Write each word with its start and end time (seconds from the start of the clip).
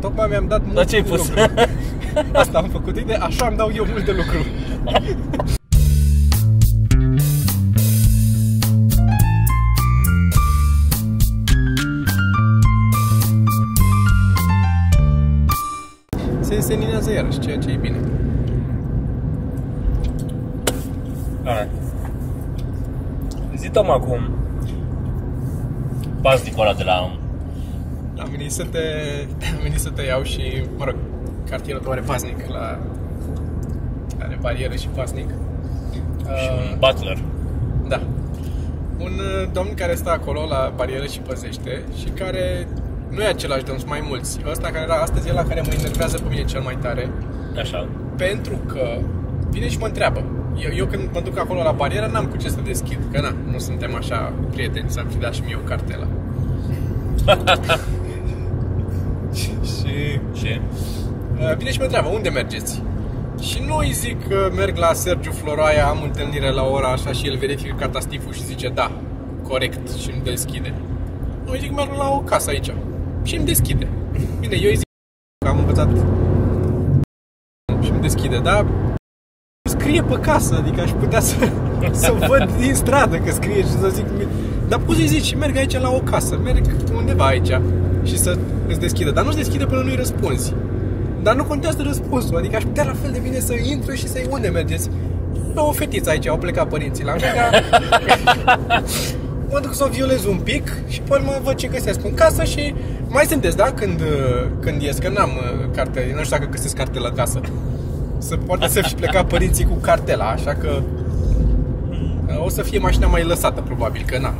Tocmai 0.00 0.26
mi-am 0.28 0.46
dat 0.48 0.62
mult 0.62 0.74
Dar 0.74 0.86
ce 0.86 0.96
ai 0.96 1.02
de 1.02 1.08
pus? 1.08 1.28
lucru. 1.28 1.42
Asta 2.32 2.58
am 2.58 2.68
făcut, 2.68 2.96
uite, 2.96 3.14
așa 3.14 3.46
îmi 3.46 3.56
dau 3.56 3.70
eu 3.74 3.86
mult 3.90 4.04
de 4.04 4.12
lucru. 4.12 4.38
Se 16.40 16.54
înseninează 16.54 17.12
iarăși, 17.12 17.38
ceea 17.38 17.58
ce 17.58 17.70
e 17.70 17.76
bine. 17.76 17.98
Hai. 21.44 21.68
Zi 23.56 23.68
Tom 23.68 23.90
acum 23.90 24.20
Paznicul 26.22 26.62
ăla 26.62 26.74
de 26.74 26.82
la 26.82 27.18
Am 28.20 28.28
venit 28.30 28.50
să 28.50 28.64
te, 28.64 28.78
am 29.54 29.60
venit 29.62 29.78
să 29.78 29.90
te 29.90 30.02
iau 30.02 30.22
și, 30.22 30.64
mă 30.76 30.84
rog, 30.84 30.94
cartierul 31.50 31.82
tău 31.82 31.92
are 31.92 32.00
pasnic 32.00 32.46
la... 32.48 32.78
Are 34.18 34.38
barieră 34.40 34.74
și 34.74 34.88
pasnic. 34.88 35.28
și 35.92 36.00
Uh, 36.24 36.70
un 36.70 36.78
butler 36.78 37.18
Da. 37.88 38.00
Un 38.98 39.12
uh, 39.18 39.48
domn 39.52 39.74
care 39.74 39.94
stă 39.94 40.10
acolo 40.10 40.46
la 40.48 40.72
barieră 40.76 41.06
și 41.06 41.20
păzește 41.20 41.82
și 41.98 42.08
care 42.08 42.66
nu 43.10 43.20
e 43.22 43.26
același 43.26 43.64
domn, 43.64 43.78
sunt 43.78 43.90
mai 43.90 44.04
mulți. 44.08 44.40
Ăsta 44.50 44.68
care 44.68 44.84
era 44.84 44.94
astăzi 44.94 45.28
e 45.28 45.32
la 45.32 45.44
care 45.44 45.60
mă 45.60 45.72
enervează 45.78 46.16
pe 46.18 46.28
mine 46.28 46.44
cel 46.44 46.60
mai 46.60 46.76
tare, 46.80 47.10
Așa 47.56 47.88
pentru 48.16 48.56
că 48.66 48.98
vine 49.50 49.68
și 49.68 49.78
mă 49.78 49.86
întreabă. 49.86 50.24
Eu, 50.58 50.70
eu 50.76 50.86
când 50.86 51.08
mă 51.12 51.20
duc 51.20 51.38
acolo 51.38 51.62
la 51.62 51.72
barieră 51.72 52.08
n-am 52.12 52.26
cu 52.26 52.36
ce 52.36 52.48
să 52.48 52.58
deschid, 52.64 52.98
că 53.12 53.20
na, 53.20 53.34
nu 53.52 53.58
suntem 53.58 53.94
așa 53.94 54.32
prieteni 54.50 54.90
să-mi 54.90 55.10
fi 55.10 55.18
dat 55.18 55.34
și 55.34 55.42
mie 55.44 55.58
o 55.62 55.68
cartelă. 55.68 56.08
și, 60.00 60.20
și 60.32 60.46
Și? 60.46 60.60
Uh, 61.38 61.56
Vine 61.56 61.70
și 61.70 61.78
mă 61.78 61.84
întreabă, 61.84 62.08
unde 62.08 62.28
mergeți? 62.28 62.82
Și 63.40 63.62
nu 63.66 63.76
îi 63.76 63.92
zic 63.92 64.28
că 64.28 64.50
merg 64.54 64.76
la 64.76 64.92
Sergiu 64.92 65.30
Floroaia, 65.30 65.86
am 65.86 66.02
întâlnire 66.02 66.50
la 66.50 66.62
ora 66.62 66.88
așa 66.88 67.12
și 67.12 67.26
el 67.26 67.36
verifică 67.36 67.74
catastiful 67.78 68.32
și 68.32 68.44
zice 68.44 68.68
da, 68.68 68.90
corect 69.48 69.90
și 69.94 70.10
îmi 70.10 70.22
deschide. 70.22 70.74
Nu 71.44 71.52
îi 71.52 71.58
zic 71.58 71.74
merg 71.74 71.90
la 71.96 72.08
o 72.10 72.20
casă 72.20 72.50
aici 72.50 72.72
și 73.22 73.36
îmi 73.36 73.46
deschide. 73.46 73.88
Bine, 74.40 74.56
eu 74.56 74.68
îi 74.68 74.76
zic 74.76 74.86
că 75.44 75.50
am 75.50 75.58
învățat 75.58 75.88
și 77.82 77.90
îmi 77.90 78.00
deschide, 78.00 78.38
dar 78.38 78.66
scrie 79.70 80.02
pe 80.02 80.18
casă, 80.18 80.54
adică 80.54 80.80
aș 80.80 80.90
putea 80.90 81.20
să, 81.20 81.52
să 81.92 82.12
văd 82.12 82.52
din 82.52 82.74
stradă 82.74 83.18
că 83.18 83.30
scrie 83.30 83.62
și 83.62 83.68
să 83.68 83.88
zic 83.88 84.06
dar 84.70 84.78
poți 84.78 84.98
să-i 84.98 85.06
zici, 85.06 85.34
merg 85.34 85.56
aici 85.56 85.78
la 85.78 85.90
o 85.90 85.98
casă, 85.98 86.40
merg 86.44 86.64
undeva 86.96 87.24
aici 87.26 87.58
și 88.02 88.18
să 88.18 88.38
îți 88.68 88.80
deschidă, 88.80 89.10
dar 89.10 89.24
nu-ți 89.24 89.36
deschide 89.36 89.64
până 89.64 89.80
nu-i 89.80 89.96
răspunzi. 89.96 90.54
Dar 91.22 91.34
nu 91.34 91.44
contează 91.44 91.82
răspunsul, 91.82 92.36
adică 92.36 92.56
aș 92.56 92.62
putea 92.62 92.84
la 92.84 92.94
fel 93.02 93.10
de 93.10 93.18
bine 93.22 93.38
să 93.38 93.54
intru 93.72 93.94
și 93.94 94.08
să-i 94.08 94.26
unde 94.30 94.48
mergeți. 94.48 94.90
E 95.56 95.60
o 95.60 95.72
fetiță 95.72 96.10
aici, 96.10 96.26
au 96.26 96.38
plecat 96.38 96.68
părinții 96.68 97.04
la 97.04 97.12
mine, 97.12 97.32
dar 97.34 97.64
mă 99.52 99.60
duc 99.62 99.74
să 99.74 99.84
o 99.84 99.88
violez 99.88 100.24
un 100.24 100.36
pic 100.36 100.72
și 100.88 101.00
pe 101.00 101.12
urmă 101.12 101.32
văd 101.42 101.54
ce 101.54 101.66
găsesc 101.66 102.04
în 102.04 102.14
casă 102.14 102.44
și 102.44 102.74
mai 103.08 103.24
sunteți, 103.24 103.56
da? 103.56 103.72
Când, 103.72 104.02
când 104.60 104.82
ies, 104.82 104.98
că 104.98 105.08
n-am 105.08 105.30
uh, 105.30 105.68
cartele, 105.74 106.12
nu 106.16 106.22
știu 106.24 106.36
dacă 106.36 106.50
găsesc 106.50 106.74
cartela 106.74 107.08
acasă. 107.08 107.40
Să 108.18 108.36
poate 108.36 108.68
să 108.68 108.80
fi 108.80 108.94
plecat 108.94 109.26
părinții 109.26 109.64
cu 109.64 109.74
cartela, 109.74 110.24
așa 110.24 110.54
că 110.54 110.82
uh, 112.28 112.44
o 112.44 112.48
să 112.48 112.62
fie 112.62 112.78
mașina 112.78 113.06
mai 113.06 113.24
lăsată, 113.24 113.60
probabil, 113.60 114.02
că 114.06 114.18
na. 114.18 114.34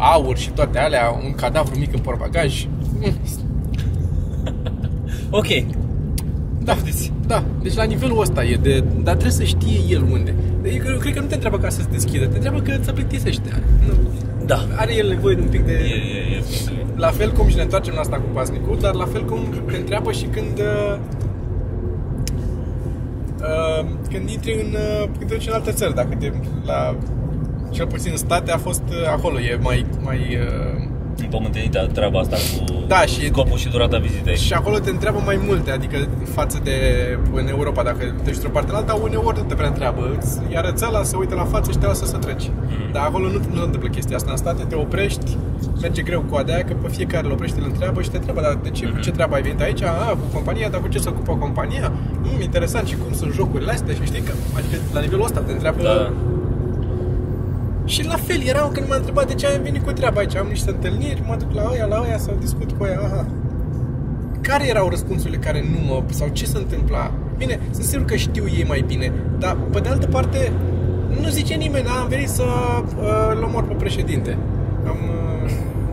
Aur 0.00 0.36
și 0.36 0.50
toate 0.50 0.78
alea, 0.78 1.20
un 1.24 1.34
cadavru 1.34 1.78
mic 1.78 1.92
în 1.94 2.00
portbagaj. 2.00 2.66
Mm, 3.00 3.12
Ok 5.30 5.46
Da, 6.64 6.76
da, 7.26 7.44
deci 7.62 7.74
la 7.74 7.82
nivelul 7.82 8.20
ăsta 8.20 8.44
e 8.44 8.58
de... 8.62 8.84
Dar 9.02 9.14
trebuie 9.16 9.32
să 9.32 9.42
știe 9.44 9.78
el 9.88 10.02
unde. 10.12 10.34
Eu 10.64 10.78
cred- 10.78 10.98
cred 10.98 11.14
că 11.14 11.20
nu 11.20 11.26
te 11.26 11.34
întreabă 11.34 11.58
ca 11.58 11.68
să 11.68 11.80
se 11.80 11.86
deschidă, 11.90 12.26
te 12.26 12.34
întreabă 12.34 12.58
că 12.60 12.72
ți 12.82 12.92
plictisește. 12.92 13.62
Nu, 13.86 13.92
Da 14.46 14.66
are 14.76 14.94
el 14.94 15.08
nevoie 15.08 15.34
de 15.34 15.40
un 15.40 15.48
pic 15.48 15.64
de... 15.64 15.72
E, 15.72 15.76
e, 15.76 16.36
e, 16.36 16.42
La 16.96 17.08
fel 17.08 17.32
cum 17.32 17.48
și 17.48 17.56
ne 17.56 17.62
întoarcem 17.62 17.94
la 17.94 18.00
asta 18.00 18.16
cu 18.16 18.28
pasnicul, 18.32 18.78
dar 18.80 18.94
la 18.94 19.04
fel 19.04 19.24
cum 19.24 19.38
te 19.70 19.76
întreabă 19.76 20.12
și 20.12 20.24
când... 20.24 20.58
Uh, 20.58 20.98
uh, 23.40 23.86
când 24.10 24.28
intri 24.28 24.52
în... 24.52 24.72
Uh, 24.72 25.08
când 25.18 25.30
te 25.30 25.34
duci 25.34 25.46
în 25.46 25.52
alte 25.52 25.70
țări, 25.70 25.94
dacă 25.94 26.14
te... 26.18 26.32
La, 26.64 26.96
cel 27.70 27.86
puțin 27.86 28.10
în 28.10 28.16
state 28.16 28.52
a 28.52 28.58
fost 28.58 28.82
uh, 28.88 28.96
acolo, 29.16 29.40
e 29.40 29.58
mai... 29.62 29.86
mai 30.04 30.18
uh, 30.18 30.88
Împământenită 31.22 31.88
treaba 31.92 32.18
asta 32.18 32.36
cu 32.36 32.64
Da, 32.86 33.00
și- 33.00 33.26
scopul 33.26 33.58
și 33.58 33.68
durata 33.68 33.98
vizitei 33.98 34.36
Și 34.36 34.52
acolo 34.52 34.78
te 34.78 34.90
întreabă 34.90 35.22
mai 35.24 35.40
multe, 35.46 35.70
adică 35.70 35.96
față 36.34 36.60
de 36.64 36.72
în 37.32 37.48
Europa, 37.48 37.82
dacă 37.82 37.98
te 37.98 38.22
duci 38.24 38.34
într-o 38.34 38.48
parte 38.50 38.70
la 38.72 38.76
alta, 38.78 38.94
uneori 39.02 39.36
nu 39.38 39.44
te 39.44 39.54
prea 39.54 39.68
întreabă. 39.68 40.16
Îți- 40.18 40.38
Iar 40.52 40.64
ățăla 40.64 41.02
se 41.02 41.16
uită 41.16 41.34
la 41.34 41.44
față 41.44 41.70
și 41.70 41.76
te 41.78 41.86
lasă 41.86 42.04
să 42.04 42.16
treci. 42.16 42.46
Mm. 42.48 42.92
Dar 42.92 43.04
acolo 43.06 43.24
nu, 43.26 43.32
nu 43.32 43.56
se 43.58 43.64
întâmplă 43.64 43.88
chestia 43.88 44.16
asta. 44.16 44.30
În 44.30 44.36
state 44.36 44.62
te 44.68 44.74
oprești, 44.74 45.36
merge 45.80 46.02
greu 46.02 46.20
cu 46.30 46.36
aia, 46.36 46.64
că 46.64 46.72
pe 46.82 46.88
fiecare 46.88 47.26
îl 47.26 47.32
oprești, 47.32 47.58
îl 47.58 47.64
întreabă 47.68 48.02
și 48.02 48.10
te 48.10 48.16
întreabă, 48.16 48.40
dar 48.40 48.58
de 48.62 48.70
ce, 48.70 48.86
Mm-hmm. 48.86 48.94
cu 48.94 49.00
ce 49.00 49.10
treabă 49.10 49.34
ai 49.34 49.42
venit 49.42 49.60
aici? 49.60 49.82
A, 49.82 49.92
cu 50.20 50.26
compania, 50.34 50.68
dar 50.68 50.80
cu 50.80 50.88
ce 50.88 50.98
se 50.98 51.08
ocupă 51.08 51.32
compania? 51.40 51.92
Mm, 52.22 52.40
interesant, 52.42 52.86
și 52.86 52.96
cum 53.04 53.12
sunt 53.14 53.32
jocurile 53.32 53.70
astea? 53.72 53.94
Și 53.94 54.04
știi 54.04 54.20
că, 54.22 54.32
adică 54.56 54.76
la 54.92 55.00
nivelul 55.00 55.24
ăsta 55.24 55.40
te 55.40 55.52
întreabă 55.52 55.82
Da. 55.82 56.12
Și 57.90 58.04
la 58.06 58.16
fel 58.16 58.40
erau 58.46 58.68
când 58.68 58.88
m-a 58.88 58.96
întrebat 58.96 59.26
de 59.26 59.34
ce 59.34 59.46
am 59.46 59.62
venit 59.62 59.84
cu 59.84 59.92
treaba 59.92 60.18
aici. 60.20 60.36
Am 60.36 60.46
niște 60.46 60.70
întâlniri, 60.70 61.22
mă 61.26 61.36
duc 61.38 61.52
la 61.52 61.62
oia, 61.70 61.84
la 61.86 62.00
oia 62.00 62.18
să 62.18 62.30
discut 62.40 62.70
cu 62.72 62.82
oia. 62.82 62.98
Aha. 63.04 63.26
Care 64.40 64.68
erau 64.68 64.88
răspunsurile 64.88 65.36
care 65.38 65.64
nu 65.72 65.78
mă... 65.94 66.02
sau 66.10 66.28
ce 66.32 66.44
se 66.46 66.56
întâmpla? 66.58 67.10
Bine, 67.36 67.60
sunt 67.70 67.84
sigur 67.84 68.04
că 68.04 68.16
știu 68.16 68.44
ei 68.46 68.64
mai 68.68 68.84
bine, 68.86 69.12
dar 69.38 69.56
pe 69.72 69.80
de 69.80 69.88
altă 69.88 70.06
parte 70.06 70.52
nu 71.20 71.28
zice 71.28 71.54
nimeni, 71.54 71.86
"A, 71.88 72.00
am 72.00 72.08
venit 72.08 72.28
să 72.28 72.42
uh, 72.42 73.38
l 73.40 73.42
omor 73.44 73.64
pe 73.64 73.74
președinte. 73.74 74.36
Am... 74.86 74.96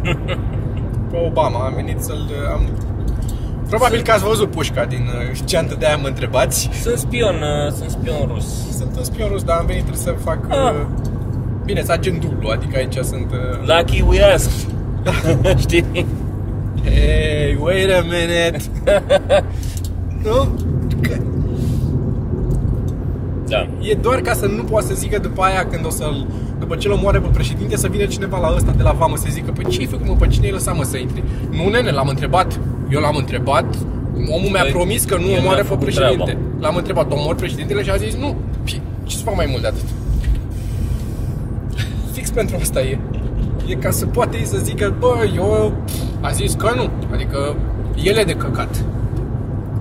Uh, 0.03 0.15
pe 1.11 1.17
Obama, 1.25 1.65
am 1.65 1.73
venit 1.75 1.99
să-l... 2.01 2.29
uh, 2.29 2.53
Am... 2.53 2.61
Probabil 3.69 4.01
că 4.01 4.11
ați 4.11 4.23
văzut 4.23 4.51
pușca 4.51 4.85
din 4.85 5.07
uh, 5.31 5.39
ceantă 5.45 5.75
de 5.79 5.85
aia 5.85 5.97
mă 5.97 6.07
întrebați. 6.07 6.69
Sunt 6.81 6.97
spion, 6.97 7.35
uh, 7.35 7.71
sunt 7.73 7.89
spion 7.89 8.27
rus 8.33 8.77
Sunt 8.77 8.97
un 8.97 9.03
spion 9.03 9.29
rus, 9.31 9.43
dar 9.43 9.57
am 9.57 9.65
venit 9.65 9.83
să 9.93 10.11
fac... 10.23 10.39
Ah. 10.49 10.57
Uh, 10.57 10.85
bine, 11.67 11.83
să 11.83 11.91
agent 11.91 12.19
dublu, 12.19 12.49
adică 12.49 12.77
aici 12.77 12.95
sunt... 13.03 13.31
Uh, 13.31 13.75
Lucky 13.77 14.03
we 14.07 14.23
ask 14.33 14.49
Știi? 15.63 15.85
Hey, 16.83 17.57
wait 17.59 17.91
a 17.91 18.01
minute! 18.01 18.57
nu? 20.25 20.59
Că 21.01 21.15
Da 23.47 23.67
e 23.81 23.93
doar 24.01 24.19
ca 24.21 24.33
să 24.33 24.45
nu 24.45 24.63
poată 24.63 24.87
să 24.87 24.93
zică 24.93 25.19
după 25.19 25.41
aia 25.41 25.65
când 25.65 25.85
o 25.85 25.89
să-l... 25.89 26.27
După 26.59 26.75
ce 26.75 26.87
l 26.87 26.91
omoare 26.91 27.19
pe 27.19 27.27
președinte, 27.33 27.75
să 27.77 27.87
vină 27.87 28.05
cineva 28.05 28.39
la 28.39 28.53
ăsta 28.55 28.71
de 28.71 28.83
la 28.83 28.91
vamă 28.91 29.15
să 29.17 29.25
zică 29.29 29.51
Păi 29.51 29.65
ce 29.69 29.79
ai 29.79 29.85
făcut 29.85 30.07
mă, 30.07 30.15
pe 30.19 30.27
cine 30.27 30.45
ai 30.45 30.51
lăsat 30.51 30.77
mă 30.77 30.83
să 30.83 30.97
intri? 30.97 31.23
Nu, 31.49 31.69
nene, 31.69 31.91
l-am 31.91 32.07
întrebat. 32.07 32.59
Eu 32.91 32.99
l-am 32.99 33.15
întrebat. 33.15 33.65
Omul 34.35 34.49
mi-a 34.51 34.61
Păi, 34.61 34.71
promis 34.71 35.03
că 35.03 35.15
nu 35.15 35.29
el 35.29 35.37
omoare 35.39 35.43
mi-a 35.43 35.55
pe 35.55 35.61
făcut 35.67 35.83
președinte. 35.83 36.23
treaba. 36.23 36.39
L-am 36.59 36.75
întrebat, 36.75 37.11
omor 37.11 37.35
președintele 37.35 37.83
și 37.83 37.89
a 37.89 37.95
zis 37.95 38.15
nu. 38.15 38.35
Și 38.63 38.81
ce 39.03 39.15
să 39.15 39.23
fac 39.23 39.35
mai 39.35 39.47
mult 39.49 39.61
de 39.61 39.67
atât? 39.67 39.85
Fix 42.27 42.39
pentru 42.39 42.55
asta 42.61 42.81
e. 42.81 42.99
E 43.67 43.75
ca 43.75 43.91
să 43.91 44.05
poate 44.05 44.37
ei 44.37 44.45
să 44.45 44.57
zică, 44.57 44.95
bă, 44.99 45.29
eu 45.35 45.73
a 46.21 46.31
zis 46.31 46.53
că 46.53 46.73
nu. 46.75 46.89
Adică 47.13 47.55
el 48.03 48.17
e 48.17 48.23
de 48.23 48.35
căcat. 48.35 48.83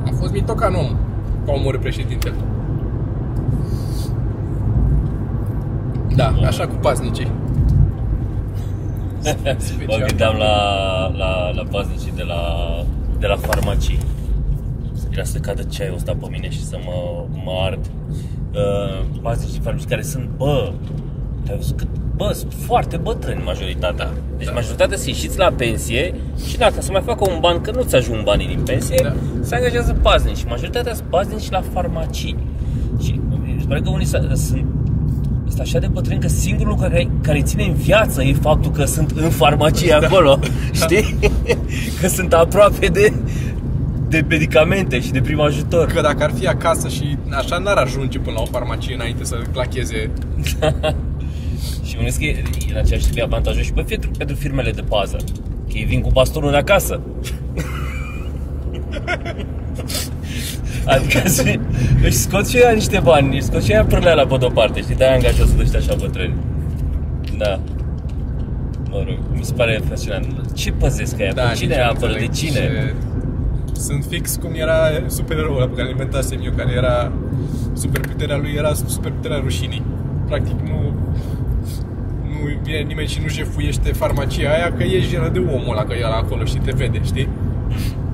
A 0.05 0.11
fost 0.19 0.33
mitocan 0.33 0.75
om. 0.75 0.97
Ca 1.47 1.53
omorât 1.53 1.81
președintele. 1.81 2.35
Da, 6.15 6.35
așa 6.47 6.67
cu 6.67 6.75
paznicii. 6.75 7.31
Mă 9.87 10.05
gândeam 10.07 10.37
la, 10.37 10.57
la, 11.17 11.51
la 11.51 11.63
paznicii 11.71 12.13
de 12.17 12.23
la, 12.23 12.43
de 13.19 13.27
la 13.27 13.37
farmacii 13.37 13.99
Era 15.11 15.25
să 15.25 15.39
cadă 15.39 15.63
ceaiul 15.63 15.95
ăsta 15.95 16.17
pe 16.21 16.27
mine 16.31 16.51
și 16.51 16.65
să 16.65 16.79
mă, 16.85 17.25
mă 17.45 17.53
ard 17.65 17.87
uh, 18.55 19.21
Paznicii 19.23 19.61
farmacii 19.61 19.89
care 19.89 20.03
sunt, 20.03 20.29
bă, 20.37 20.73
te-ai 21.45 21.57
văzut 21.57 21.77
cât, 21.77 21.89
bă, 22.17 22.31
sunt 22.35 22.53
foarte 22.67 22.97
bătrâni 22.97 23.43
majoritatea 23.45 24.09
Deci 24.39 24.47
Da. 24.47 24.53
majoritatea 24.53 24.97
se 24.97 25.09
ieșiți 25.09 25.39
la 25.39 25.53
pensie 25.57 26.15
Și 26.49 26.57
dacă 26.59 26.75
să 26.79 26.93
mai 26.93 27.03
facă 27.05 27.31
un 27.31 27.37
ban, 27.41 27.61
că 27.61 27.71
nu-ți 27.71 27.95
ajung 27.97 28.23
banii 28.23 28.47
din 28.47 28.61
pensie 28.65 28.97
Da. 29.03 29.13
Se 29.41 29.55
angajează 29.55 29.97
paznici 30.03 30.45
Majoritatea 30.49 30.95
sunt 30.95 31.07
paznici 31.09 31.51
la 31.51 31.63
farmacii 31.73 32.37
Și 33.05 33.21
mi 33.45 33.57
se 33.61 33.67
pare 33.69 33.81
că 33.81 33.89
unii 33.91 34.07
s- 34.07 34.11
sunt 34.47 34.65
este 35.49 35.61
așa 35.61 35.79
de 35.79 35.87
bătrân 35.87 36.19
că 36.19 36.29
singurul 36.29 36.69
lucru 36.73 36.89
care, 36.89 37.09
care 37.23 37.37
îi 37.37 37.43
ține 37.43 37.63
în 37.65 37.75
viață 37.75 38.23
e 38.23 38.33
faptul 38.33 38.71
că 38.71 38.85
sunt 38.85 39.11
în 39.11 39.31
farmacie 39.31 39.93
acolo, 39.93 40.39
știi? 40.73 41.19
Că 42.01 42.07
sunt 42.09 42.33
aproape 42.33 42.87
de, 42.87 43.13
de 44.09 44.25
medicamente 44.29 45.01
și 45.01 45.11
de 45.11 45.21
prim 45.21 45.41
ajutor. 45.41 45.87
Că 45.87 46.01
dacă 46.01 46.25
ar 46.25 46.31
fi 46.35 46.47
acasă 46.47 46.89
și 46.89 47.17
așa 47.31 47.59
n-ar 47.59 47.77
ajunge 47.77 48.19
până 48.19 48.35
la 48.37 48.43
o 48.43 48.45
farmacie 48.45 48.95
înainte 48.95 49.25
să 49.25 49.37
clacheze 49.53 50.11
Și 51.85 51.97
unii 51.99 52.11
zic 52.11 52.21
că 52.21 52.25
e 52.27 52.43
în 52.73 52.77
același 52.79 53.05
timp 53.05 53.17
e 53.17 53.23
avantajos 53.23 53.65
și 53.65 53.73
pe 53.73 53.83
pentru, 53.83 54.11
pentru 54.19 54.37
firmele 54.37 54.71
de 54.71 54.81
pază. 54.89 55.17
Că 55.69 55.77
ei 55.79 55.85
vin 55.85 56.01
cu 56.01 56.11
bastonul 56.11 56.51
de 56.51 56.57
acasă. 56.57 57.01
Adică 60.85 61.29
se- 61.29 61.61
își 62.03 62.17
scot 62.17 62.47
și 62.49 62.57
ea 62.59 62.73
niște 62.73 63.01
bani, 63.03 63.35
își 63.37 63.45
scot 63.45 63.63
și 63.63 63.73
ea 63.73 63.85
pârleala 63.85 64.27
pe 64.27 64.37
de-o 64.37 64.49
parte, 64.49 64.81
știi? 64.81 64.95
De-aia 64.95 65.15
angajează 65.15 65.55
ăștia 65.61 65.79
așa 65.79 65.95
bătrâni. 66.01 66.35
Da. 67.39 67.61
Mă 68.91 69.03
rog, 69.07 69.19
mi 69.33 69.45
se 69.45 69.53
pare 69.53 69.81
fascinant. 69.89 70.53
Ce 70.55 70.73
păzesc 70.73 71.21
aia? 71.21 71.33
Da, 71.33 71.53
cine 71.55 71.69
nici 71.69 71.79
eu 71.79 71.85
nu 71.85 71.91
apără? 71.91 72.13
De 72.13 72.25
înțeleg 72.25 72.53
cine? 72.53 72.61
ce- 72.67 72.95
Sunt 73.81 74.05
fix 74.09 74.37
cum 74.43 74.51
era 74.55 74.77
supereroul 75.07 75.57
ăla 75.57 75.67
pe 75.67 75.73
care 75.75 75.85
îl 75.85 75.91
inventasem 75.91 76.41
eu, 76.45 76.53
care 76.57 76.73
era 76.77 77.13
superputerea 77.73 78.37
lui, 78.37 78.53
era 78.57 78.73
superputerea 78.75 79.39
rușinii. 79.39 79.83
Practic 80.27 80.55
nu 80.65 80.95
nu 82.43 82.51
vine 82.63 82.79
nimeni 82.79 83.09
și 83.09 83.21
nu 83.23 83.29
jefuiește 83.29 83.93
farmacia 83.93 84.51
aia 84.51 84.73
că 84.77 84.83
e 84.83 85.01
jenă 85.01 85.29
de 85.29 85.39
omul 85.39 85.71
ăla, 85.71 85.85
că 85.85 85.95
e 85.95 86.05
ăla 86.05 86.17
acolo 86.17 86.45
și 86.45 86.57
te 86.57 86.73
vede, 86.77 87.01
știi? 87.05 87.29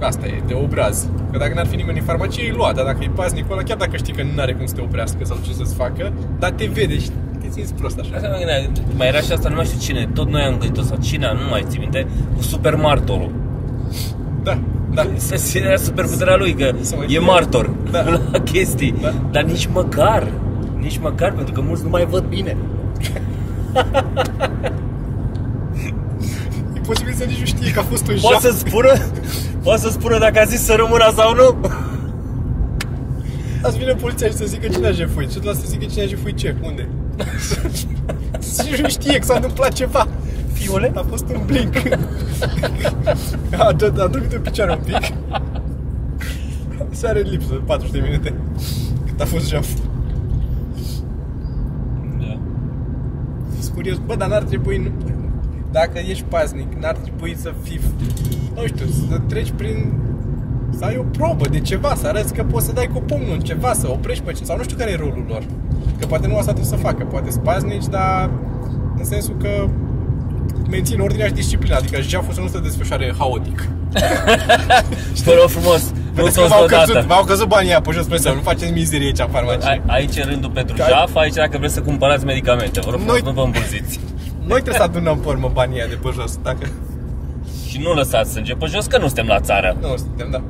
Asta 0.01 0.27
e, 0.27 0.43
de 0.47 0.55
obraz. 0.55 1.09
Că 1.31 1.39
dacă 1.39 1.53
n-ar 1.55 1.67
fi 1.67 1.77
nimeni 1.77 1.99
în 1.99 2.05
farmacie, 2.05 2.45
e 2.45 2.53
luat, 2.57 2.75
dar 2.75 2.85
dacă 2.85 2.99
e 3.03 3.09
paznicul 3.15 3.53
ăla, 3.53 3.63
chiar 3.63 3.77
dacă 3.77 3.97
știi 3.97 4.13
că 4.13 4.23
nu 4.23 4.41
are 4.41 4.53
cum 4.53 4.67
să 4.67 4.75
te 4.75 4.81
oprească 4.81 5.25
sau 5.25 5.37
ce 5.47 5.53
să-ți 5.53 5.75
facă, 5.75 6.13
dar 6.39 6.51
te 6.51 6.65
vede 6.73 6.99
și 6.99 7.09
te 7.41 7.49
simți 7.51 7.75
prost 7.75 7.99
așa. 7.99 8.11
Asta 8.15 8.29
mă 8.29 8.37
gândeam, 8.37 8.73
mai 8.97 9.07
era 9.09 9.19
și 9.21 9.33
asta, 9.33 9.49
nu 9.49 9.55
mai 9.55 9.65
știu 9.65 9.79
cine, 9.79 10.09
tot 10.15 10.29
noi 10.31 10.43
am 10.43 10.57
gândit-o 10.59 10.83
sau 10.83 10.97
cine, 11.01 11.27
nu 11.43 11.49
mai 11.51 11.65
țin 11.69 11.81
minte, 11.81 12.07
cu 12.37 12.43
supermartorul. 12.43 13.31
Da, 14.43 14.59
da. 14.95 15.07
Să 15.29 15.37
se 15.37 15.59
era 15.59 15.77
super 15.77 16.05
puterea 16.05 16.37
lui, 16.37 16.53
că 16.55 16.71
Să 16.81 16.95
mai 16.97 17.05
e 17.05 17.09
fie. 17.09 17.19
martor 17.19 17.71
Da. 17.91 18.03
la 18.33 18.39
chestii. 18.39 18.95
Da. 19.01 19.13
Dar 19.31 19.43
nici 19.43 19.69
măcar, 19.73 20.27
nici 20.79 20.99
măcar, 20.99 21.33
pentru 21.33 21.55
că 21.55 21.61
mulți 21.61 21.83
nu 21.83 21.89
mai 21.89 22.07
văd 22.11 22.25
bine. 22.25 22.57
E 26.77 26.81
posibil 26.87 27.15
să 27.15 27.25
nici 27.25 27.39
nu 27.39 27.45
știe 27.45 27.71
că 27.73 27.79
a 27.79 27.83
fost 27.83 28.09
un 28.09 28.17
Poate 28.21 28.47
jaf. 28.49 28.53
să 28.53 28.59
spună, 28.67 28.93
poate 29.63 29.81
să 29.81 29.89
spună 29.91 30.19
dacă 30.19 30.41
a 30.41 30.45
zis 30.45 30.61
să 30.65 30.75
rămână 30.77 31.13
sau 31.17 31.35
nu? 31.35 31.57
Azi 33.63 33.79
vine 33.79 33.93
poliția 33.93 34.27
și 34.27 34.33
să 34.35 34.45
zică 34.45 34.69
cine 34.69 34.87
a 34.87 34.91
jefuit 34.93 35.31
și 35.31 35.39
la 35.45 35.53
să 35.53 35.61
zică 35.65 35.85
cine 35.85 36.03
a 36.03 36.07
jefuit 36.07 36.37
ce, 36.37 36.55
unde. 36.63 36.89
și 38.63 38.69
nici 38.71 38.81
nu 38.81 38.89
știe 38.89 39.19
că 39.19 39.25
s-a 39.25 39.35
întâmplat 39.35 39.73
ceva. 39.73 40.07
Fiule? 40.53 40.93
A 40.95 41.05
fost 41.09 41.25
un 41.35 41.43
blink. 41.47 41.75
a, 43.59 43.73
dat, 43.73 43.99
a 43.99 44.07
dormit 44.07 44.33
în 44.33 44.41
picioare 44.41 44.71
un 44.73 44.79
pic. 44.85 45.13
Se 46.91 47.07
are 47.07 47.21
lipsă, 47.21 47.53
40 47.67 47.93
de 47.93 48.01
minute. 48.05 48.35
Cât 49.07 49.21
a 49.21 49.25
fost 49.25 49.49
jaf. 49.49 49.67
Da. 52.19 52.39
Sunt 53.61 53.72
curios, 53.83 54.01
bă, 54.07 54.15
dar 54.15 54.29
n-ar 54.29 54.43
trebui, 54.43 54.77
nu, 54.77 54.91
dacă 55.71 55.99
ești 56.09 56.25
paznic, 56.29 56.73
n-ar 56.81 56.97
trebui 56.97 57.37
să 57.37 57.53
fii, 57.63 57.81
nu 58.55 58.67
știu, 58.67 58.87
să 59.09 59.19
treci 59.29 59.53
prin, 59.57 59.93
să 60.79 60.85
ai 60.85 60.97
o 60.97 61.03
probă 61.03 61.49
de 61.49 61.61
ceva, 61.61 61.95
să 61.95 62.07
arăți 62.07 62.35
că 62.35 62.43
poți 62.45 62.67
să 62.67 62.73
dai 62.73 62.91
cu 62.93 63.01
pumnul 63.01 63.33
în 63.33 63.41
ceva, 63.41 63.73
să 63.73 63.91
oprești 63.91 64.25
pe 64.25 64.33
cineva, 64.33 64.47
sau 64.47 64.57
nu 64.57 64.63
știu 64.63 64.77
care 64.77 64.91
e 64.91 64.97
rolul 64.97 65.25
lor. 65.29 65.43
Că 65.99 66.07
poate 66.07 66.27
nu 66.27 66.37
asta 66.37 66.53
trebuie 66.53 66.73
să 66.79 66.85
facă, 66.87 67.05
poate 67.05 67.31
sunt 67.31 67.43
paznici, 67.43 67.87
dar 67.87 68.31
în 68.99 69.05
sensul 69.05 69.37
că 69.37 69.69
mențin 70.71 71.01
ordinea 71.01 71.27
și 71.27 71.33
disciplina, 71.33 71.77
adică 71.77 72.01
jaful 72.01 72.35
să 72.35 72.41
nu 72.41 72.49
se 72.49 72.61
desfășoare 72.61 73.15
haotic. 73.19 73.69
Vă 75.25 75.33
rog 75.41 75.49
frumos, 75.49 75.93
nu 76.15 76.19
Vedeți 76.19 76.35
că 76.35 76.41
toți 76.41 76.53
v-au 76.55 76.67
căzut, 76.67 76.85
deodată. 76.87 77.07
v-au 77.07 77.25
căzut 77.25 77.49
banii 77.49 77.71
aia 77.71 77.81
pe 77.81 77.91
jos 77.91 78.07
pe 78.07 78.17
seama, 78.17 78.37
nu 78.37 78.43
faceți 78.43 78.73
mizerie 78.73 79.07
aici 79.07 79.19
în 79.19 79.29
farmacie. 79.31 79.83
A- 79.87 79.93
Aici 79.93 80.17
e 80.17 80.23
rândul 80.23 80.51
pentru 80.51 80.77
Ca- 80.77 80.87
jaf, 80.89 81.17
aici 81.17 81.35
dacă 81.35 81.59
vreți 81.59 81.75
să 81.75 81.81
cumpărați 81.81 82.25
medicamente, 82.25 82.81
vă 82.81 82.91
rog 82.91 83.01
frumos, 83.01 83.13
Noi- 83.21 83.33
nu 83.33 83.41
vă 83.41 83.43
îmbulziți. 83.45 84.01
Noi 84.39 84.49
trebuie 84.61 84.75
să 84.75 84.83
adunăm 84.83 85.19
pe 85.19 85.29
urmă 85.29 85.51
banii 85.53 85.79
aia 85.79 85.87
de 85.89 85.95
pe 86.03 86.11
jos, 86.15 86.39
dacă 86.43 86.67
Și 87.69 87.79
nu 87.79 87.93
lăsați 87.93 88.33
sânge 88.33 88.55
pe 88.55 88.67
jos, 88.67 88.87
că 88.87 88.99
nu 88.99 89.07
suntem 89.07 89.27
la 89.27 89.41
țară. 89.41 89.77
nu 89.81 89.97
suntem, 89.97 90.29
da. 90.31 90.43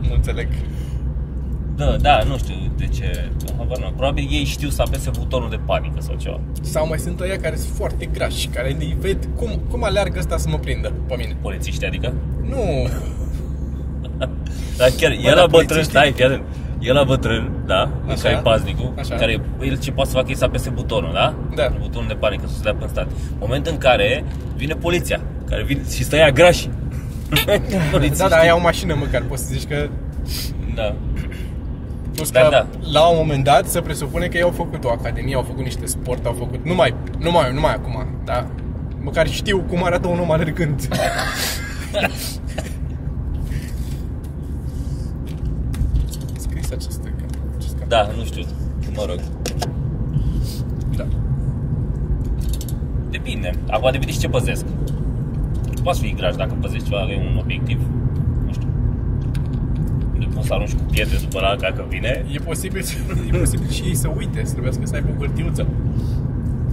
nu 0.00 0.14
înțeleg. 0.14 0.48
Da, 1.76 1.96
da, 2.00 2.22
nu 2.28 2.38
știu 2.38 2.54
de 2.76 2.86
ce. 2.86 3.28
Habar 3.58 3.78
n-am. 3.78 3.92
Probabil 3.96 4.28
ei 4.30 4.44
știu 4.44 4.68
să 4.68 4.82
apese 4.82 5.10
butonul 5.18 5.50
de 5.50 5.58
panică 5.64 5.96
sau 6.00 6.14
ceva. 6.16 6.40
Sau 6.60 6.86
mai 6.88 6.98
sunt 6.98 7.20
ăia 7.20 7.36
care 7.36 7.56
sunt 7.56 7.74
foarte 7.74 8.04
grași, 8.12 8.46
care 8.46 8.76
îi 8.78 8.96
ved 9.00 9.28
cum, 9.36 9.60
cum 9.70 9.84
aleargă 9.84 10.18
ăsta 10.18 10.36
să 10.36 10.48
mă 10.48 10.58
prindă 10.58 10.92
pe 11.08 11.14
mine. 11.18 11.36
Polițiști, 11.40 11.84
adică? 11.86 12.12
Nu, 12.48 12.56
Dar 14.78 14.88
chiar, 14.98 15.10
e 15.10 15.18
dar 15.24 15.34
la 15.36 15.46
bătrân, 15.46 15.66
polițiștii- 15.66 15.90
stai, 15.90 16.12
fii 16.12 16.24
atent. 16.24 16.42
E 16.78 16.92
la 16.92 17.02
bătrân, 17.04 17.50
da, 17.66 17.90
Așa. 18.06 18.22
care 18.22 18.34
e 18.34 18.38
paznicul, 18.38 18.92
Așa. 18.98 19.14
care 19.14 19.40
el 19.62 19.78
ce 19.78 19.90
poate 19.92 20.10
să 20.10 20.16
facă 20.16 20.30
e 20.30 20.34
să 20.34 20.44
apese 20.44 20.70
butonul, 20.70 21.10
da? 21.12 21.34
Da. 21.54 21.72
Butonul 21.80 22.08
de 22.08 22.14
panică, 22.14 22.42
să 22.46 22.54
se 22.56 22.62
dea 22.62 22.74
pe 22.74 22.86
stat. 22.88 23.06
Moment 23.38 23.66
în 23.66 23.78
care 23.78 24.24
vine 24.56 24.74
poliția, 24.74 25.20
care 25.48 25.62
vine 25.62 25.80
și 25.94 26.04
stă 26.04 26.16
ea 26.16 26.30
grași. 26.30 26.68
da, 28.18 28.28
da, 28.28 28.36
ai 28.36 28.50
o 28.50 28.60
mașină 28.60 28.94
măcar, 28.94 29.22
poți 29.22 29.42
să 29.46 29.48
zici 29.52 29.68
că... 29.68 29.88
da. 30.74 30.94
Plus 32.14 32.30
Da, 32.30 32.40
că 32.40 32.48
da. 32.50 32.66
la 32.92 33.06
un 33.08 33.16
moment 33.16 33.44
dat 33.44 33.66
se 33.66 33.80
presupune 33.80 34.26
că 34.26 34.36
ei 34.36 34.42
au 34.42 34.50
făcut 34.50 34.84
o 34.84 34.90
academie, 34.90 35.34
au 35.34 35.42
făcut 35.42 35.64
niște 35.64 35.86
sport, 35.86 36.26
au 36.26 36.32
făcut... 36.38 36.64
Nu 36.64 36.74
mai, 36.74 36.94
nu 37.18 37.30
mai, 37.30 37.52
nu 37.52 37.60
mai 37.60 37.74
acum, 37.74 38.06
dar 38.24 38.46
măcar 39.00 39.28
știu 39.28 39.58
cum 39.58 39.84
arată 39.84 40.08
un 40.08 40.18
om 40.18 40.30
alergând. 40.30 40.88
Scris 46.36 46.70
acest, 46.70 47.00
acest 47.58 47.78
cap. 47.78 47.88
Da, 47.88 48.08
nu 48.16 48.24
știu, 48.24 48.44
mă 48.96 49.04
rog. 49.08 49.20
da. 50.96 51.06
Depinde. 53.10 53.50
Acum 53.70 53.90
depinde 53.90 54.12
și 54.12 54.18
ce 54.18 54.28
păzesc. 54.28 54.64
Poți 55.82 56.00
fi 56.00 56.14
graș 56.14 56.34
dacă 56.34 56.56
păzești 56.60 56.88
ceva, 56.88 57.10
e 57.12 57.16
un 57.32 57.38
obiectiv. 57.42 57.80
Nu 58.46 58.52
știu. 58.52 58.68
Nu 60.18 60.26
poți 60.26 60.33
să 60.44 60.52
arunci 60.54 60.72
cu 60.72 60.82
pietre 60.90 61.16
după 61.20 61.40
la 61.40 61.72
că 61.72 61.84
vine. 61.88 62.24
E 62.32 62.38
posibil, 62.38 62.82
să- 62.82 62.96
e 63.32 63.36
posibil 63.38 63.70
și 63.70 63.82
ei 63.82 63.94
să 63.94 64.08
uite, 64.16 64.44
să 64.44 64.50
trebuiască 64.52 64.82
să 64.84 64.94
aibă 64.94 65.08
o 65.16 65.18
hârtiuță. 65.18 65.66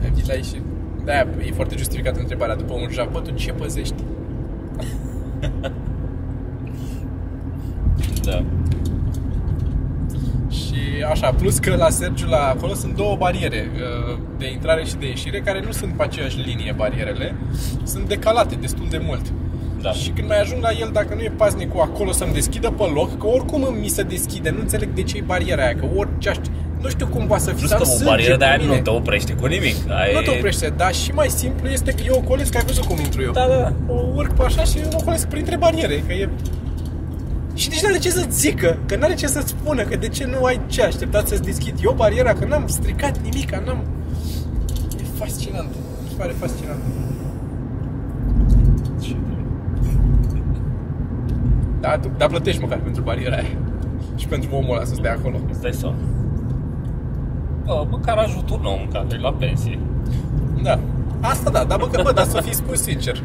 Ai 0.04 0.12
zis 0.16 0.28
la 0.28 0.34
ei 0.34 0.44
și... 0.44 0.62
Da, 1.06 1.14
e 1.20 1.52
foarte 1.54 1.76
justificată 1.78 2.20
întrebarea 2.20 2.56
după 2.56 2.74
un 2.74 2.88
jaf, 2.92 3.12
bă, 3.12 3.20
tu 3.20 3.32
ce 3.34 3.52
păzești? 3.52 3.94
Da. 8.24 8.44
Și 10.50 11.04
așa, 11.12 11.32
plus 11.32 11.58
că 11.58 11.76
la 11.76 11.90
Sergiu, 11.90 12.28
la 12.28 12.48
acolo 12.56 12.74
sunt 12.74 12.96
două 12.96 13.16
bariere 13.16 13.72
uh, 13.74 14.18
de 14.38 14.52
intrare 14.52 14.84
și 14.84 14.96
de 14.96 15.08
ieșire, 15.08 15.40
care 15.40 15.62
nu 15.66 15.72
sunt 15.72 15.94
pe 15.94 16.04
aceeași 16.04 16.40
linie 16.40 16.74
barierele, 16.78 17.36
sunt 17.84 18.08
decalate 18.08 18.56
destul 18.56 18.86
de 18.90 19.02
mult. 19.06 19.34
Da. 19.82 19.92
Și 19.92 20.10
când 20.10 20.28
mai 20.28 20.42
ajung 20.42 20.62
la 20.62 20.72
el, 20.80 20.90
dacă 20.94 21.14
nu 21.16 21.22
e 21.22 21.32
paznicul 21.38 21.82
acolo 21.82 22.12
să-mi 22.12 22.34
deschidă 22.34 22.70
pe 22.70 22.84
loc, 22.94 23.18
că 23.18 23.28
oricum 23.28 23.64
îmi 23.64 23.80
mi 23.80 23.88
se 23.88 24.04
deschide, 24.04 24.50
nu 24.50 24.60
înțeleg 24.60 24.90
de 24.94 25.04
ce 25.04 25.18
e 25.18 25.24
bariera 25.26 25.64
aia, 25.64 25.76
că 25.76 25.86
orice 25.96 26.30
aș... 26.30 26.38
Nu 26.82 26.90
știu 26.90 27.08
cum 27.08 27.28
poate 27.28 27.44
să 27.44 27.50
fie, 27.50 27.58
Plus 27.58 27.70
să 27.70 27.76
am 27.76 27.82
că 27.82 27.88
o 27.88 27.92
sânge 27.92 28.10
barieră 28.10 28.38
de 28.38 28.44
pe 28.44 28.50
aia 28.50 28.58
mine. 28.58 28.76
nu 28.76 28.82
te 28.82 28.90
oprește 28.90 29.34
cu 29.34 29.46
nimic. 29.46 29.76
Ai... 29.88 30.14
Nu 30.14 30.22
te 30.22 30.30
oprește, 30.30 30.74
dar 30.78 30.94
și 30.94 31.12
mai 31.12 31.30
simplu 31.30 31.70
este 31.70 31.92
că 31.92 32.02
eu 32.06 32.16
ocolesc, 32.16 32.52
că 32.52 32.58
ai 32.58 32.64
văzut 32.66 32.86
cum 32.86 33.00
intru 33.00 33.22
eu. 33.22 33.32
Da, 33.32 33.46
da, 33.48 33.56
da. 33.56 33.74
O 33.94 33.98
urc 34.16 34.34
pe 34.34 34.44
așa 34.44 34.64
și 34.64 34.78
ocolesc 34.94 35.28
printre 35.28 35.58
bariere, 35.58 36.04
că 36.08 36.14
e... 36.14 36.30
Și 37.54 37.70
nici 37.70 37.82
n-are 37.82 37.98
ce 37.98 38.10
să-ți 38.10 38.40
zică, 38.40 38.78
că 38.86 38.96
n-are 38.96 39.14
ce 39.14 39.28
să-ți 39.28 39.48
spună, 39.48 39.82
că 39.82 39.96
de 39.96 40.08
ce 40.08 40.26
nu 40.26 40.44
ai 40.44 40.60
ce 40.68 40.84
așteptat 40.84 41.28
să-ți 41.28 41.42
deschid 41.42 41.76
eu 41.84 41.94
bariera, 41.98 42.34
că 42.34 42.46
n-am 42.46 42.68
stricat 42.68 43.18
nimic, 43.24 43.56
n-am... 43.66 43.84
E 45.00 45.04
fascinant, 45.18 45.70
mi 46.04 46.10
se 46.10 46.16
pare 46.18 46.36
fascinant. 46.40 46.80
Da, 51.82 51.98
tu, 51.98 52.12
dar 52.18 52.30
plătești 52.30 52.62
măcar 52.62 52.78
pentru 52.78 53.02
bariera 53.02 53.36
aia. 53.36 53.58
Și 54.16 54.28
pentru 54.28 54.56
omul 54.56 54.76
ăla 54.76 54.86
să 54.86 54.94
stea 54.94 55.12
acolo. 55.12 55.38
Îți 55.50 55.62
dai 55.62 55.74
seama. 55.74 55.96
Bă, 57.66 57.86
măcar 57.90 58.18
ajut 58.18 58.50
un 58.50 58.66
om 58.66 58.88
care 58.92 59.08
e 59.12 59.18
la 59.18 59.34
pensie. 59.34 59.80
Da. 60.64 60.80
Asta 61.20 61.50
da, 61.50 61.64
dar 61.64 61.78
bă, 61.78 61.88
că, 61.88 62.02
bă, 62.04 62.12
dar 62.12 62.26
să 62.26 62.42
fii 62.42 62.54
spus 62.54 62.82
sincer. 62.82 63.24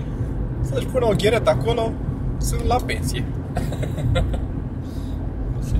Să-și 0.61 0.87
pună 0.87 1.07
o 1.07 1.15
gheretă 1.17 1.51
acolo, 1.51 1.93
sunt 2.39 2.65
la 2.65 2.77
pensie. 2.87 3.25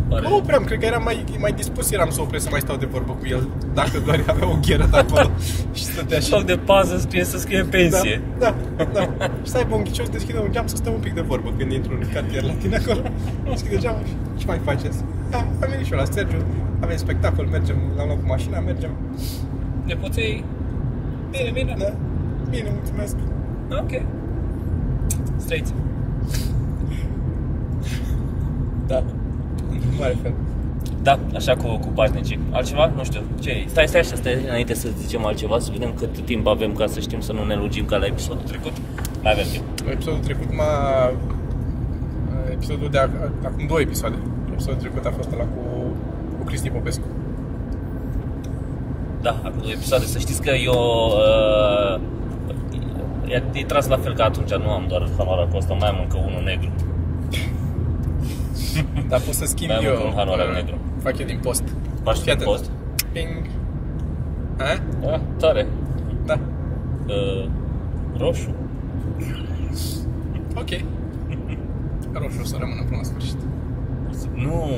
Se 0.09 0.13
pare... 0.13 0.29
Nu 0.29 0.37
opream, 0.37 0.65
cred 0.65 0.79
că 0.79 0.87
eram 0.87 1.03
mai, 1.03 1.25
mai 1.39 1.53
dispus 1.53 1.91
eram 1.91 2.11
să 2.11 2.21
opresc 2.21 2.45
să 2.45 2.51
mai 2.51 2.61
stau 2.61 2.77
de 2.77 2.87
vorbă 2.87 3.13
cu 3.13 3.27
el 3.27 3.49
Dacă 3.75 3.99
doar 4.05 4.25
avea 4.27 4.49
o 4.49 4.59
gheretă 4.67 4.97
acolo 4.97 5.31
și 5.73 5.85
stătea 5.85 6.17
În 6.17 6.23
și... 6.23 6.31
loc 6.31 6.43
de 6.45 6.57
pază 6.57 6.99
scrie 6.99 7.25
să 7.25 7.39
scrie 7.39 7.63
pensie. 7.63 8.21
Da, 8.39 8.55
da, 8.77 8.85
da. 8.93 9.25
Și 9.43 9.51
să 9.51 9.57
aibă 9.57 9.75
un 9.75 9.83
ghicios, 9.83 10.09
deschide 10.09 10.39
un 10.39 10.53
geam 10.53 10.67
să 10.67 10.77
stăm 10.77 10.93
un 10.93 11.01
pic 11.01 11.15
de 11.15 11.21
vorbă 11.21 11.53
când 11.59 11.73
intru 11.73 11.93
în 12.01 12.09
cartier 12.13 12.43
la 12.43 12.53
tine 12.53 12.77
acolo. 12.77 13.01
Deschide 13.49 13.79
geamul 13.79 14.05
și 14.07 14.15
ce 14.37 14.47
mai 14.47 14.61
faceți? 14.65 14.99
Da, 15.31 15.39
am 15.39 15.69
venit 15.71 15.87
și 15.87 15.93
eu 15.93 15.99
la 15.99 16.05
Sergiu, 16.05 16.37
avem 16.81 16.97
spectacol, 16.97 17.47
mergem, 17.51 17.77
l-am 17.97 18.07
luat 18.07 18.21
cu 18.21 18.27
mașina, 18.27 18.59
mergem. 18.59 18.91
Nepoței, 19.85 20.45
bine, 21.31 21.51
bine. 21.53 21.75
Da, 21.79 21.93
bine, 22.51 22.71
mulțumesc. 22.75 23.17
Ok. 23.71 24.03
Straight. 25.37 25.75
Da, 28.87 29.05
mare 29.99 30.17
fel. 30.23 30.33
Da, 31.03 31.19
așa 31.35 31.57
cu, 31.57 31.77
cu 31.77 31.89
pașnicii. 31.95 32.39
Altceva? 32.51 32.93
Nu 32.97 33.05
știu. 33.05 33.21
Ce 33.41 33.65
Stai, 33.69 33.89
stai 33.89 34.01
așa, 34.01 34.15
stai 34.15 34.43
înainte 34.47 34.75
să 34.75 34.89
zicem 34.99 35.27
altceva, 35.27 35.59
să 35.59 35.71
vedem 35.73 35.93
cât 35.99 36.19
timp 36.25 36.47
avem 36.47 36.73
ca 36.73 36.87
să 36.87 37.01
știm 37.01 37.21
să 37.21 37.33
nu 37.33 37.45
ne 37.45 37.55
lungim 37.55 37.85
ca 37.85 37.97
la 37.97 38.07
episodul 38.07 38.43
trecut. 38.47 38.73
Mai 39.23 39.33
avem 39.33 39.45
timp. 39.53 39.65
Episodul 39.91 40.21
trecut 40.21 40.57
m-a 40.57 41.11
episodul 42.51 42.89
de 42.91 42.99
ac- 42.99 43.45
acum 43.45 43.67
două 43.67 43.81
episoade. 43.81 44.17
Episodul 44.53 44.79
trecut 44.79 45.05
a 45.07 45.11
fost 45.17 45.33
ăla 45.33 45.45
cu, 45.45 45.61
cu 46.39 46.45
Cristi 46.45 46.71
Popescu. 46.71 47.05
Da, 49.23 49.31
acum 49.31 49.59
două 49.61 49.73
episoade. 49.73 50.05
Să 50.05 50.19
știți 50.19 50.43
că 50.43 50.51
eu... 50.51 51.11
Uh, 51.95 52.01
e, 53.29 53.43
e 53.53 53.65
tras 53.65 53.87
la 53.89 53.97
fel 53.97 54.15
ca 54.15 54.25
atunci, 54.25 54.55
nu 54.55 54.71
am 54.71 54.85
doar 54.89 55.09
hanoara 55.19 55.47
cu 55.47 55.57
asta, 55.57 55.75
mai 55.75 55.89
am 55.89 55.99
încă 56.01 56.19
unul 56.27 56.43
negru. 56.45 56.71
Dar 59.09 59.21
pot 59.21 59.35
să 59.35 59.45
schimb 59.45 59.69
Mai 59.71 59.79
am 59.79 59.85
eu. 59.85 59.91
încă 59.93 60.05
un 60.07 60.13
hanoar 60.17 60.39
uh, 60.39 60.55
negru. 60.55 60.79
Fac 61.03 61.19
eu 61.19 61.27
din 61.27 61.39
post. 61.43 61.63
Faci 62.03 62.15
Fii 62.15 62.23
din 62.25 62.33
atent. 62.33 62.49
post? 62.51 62.71
Ping. 63.13 63.47
A? 64.59 64.81
Da, 65.01 65.21
tare. 65.37 65.67
Da. 66.25 66.39
Uh, 67.07 67.49
roșu. 68.19 68.55
Ok. 70.55 70.69
Roșu 72.13 72.39
o 72.41 72.45
să 72.45 72.57
rămână 72.59 72.83
până 72.83 72.97
la 72.97 73.03
sfârșit. 73.03 73.37
Nu. 74.35 74.69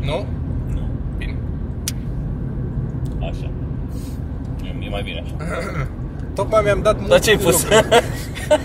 Nu? 0.00 0.26
Nu. 0.74 0.88
Bine. 1.16 1.36
Așa. 3.20 3.50
E, 4.64 4.84
e 4.86 4.88
mai 4.88 5.02
bine 5.02 5.22
așa. 5.24 5.34
Tocmai 6.34 6.60
mi-am 6.64 6.82
dat 6.82 6.94
multe 6.94 7.10
Dar 7.10 7.20
ce-ai 7.20 7.36
de 7.36 7.42
pus? 7.42 7.62
lucru. 7.62 7.78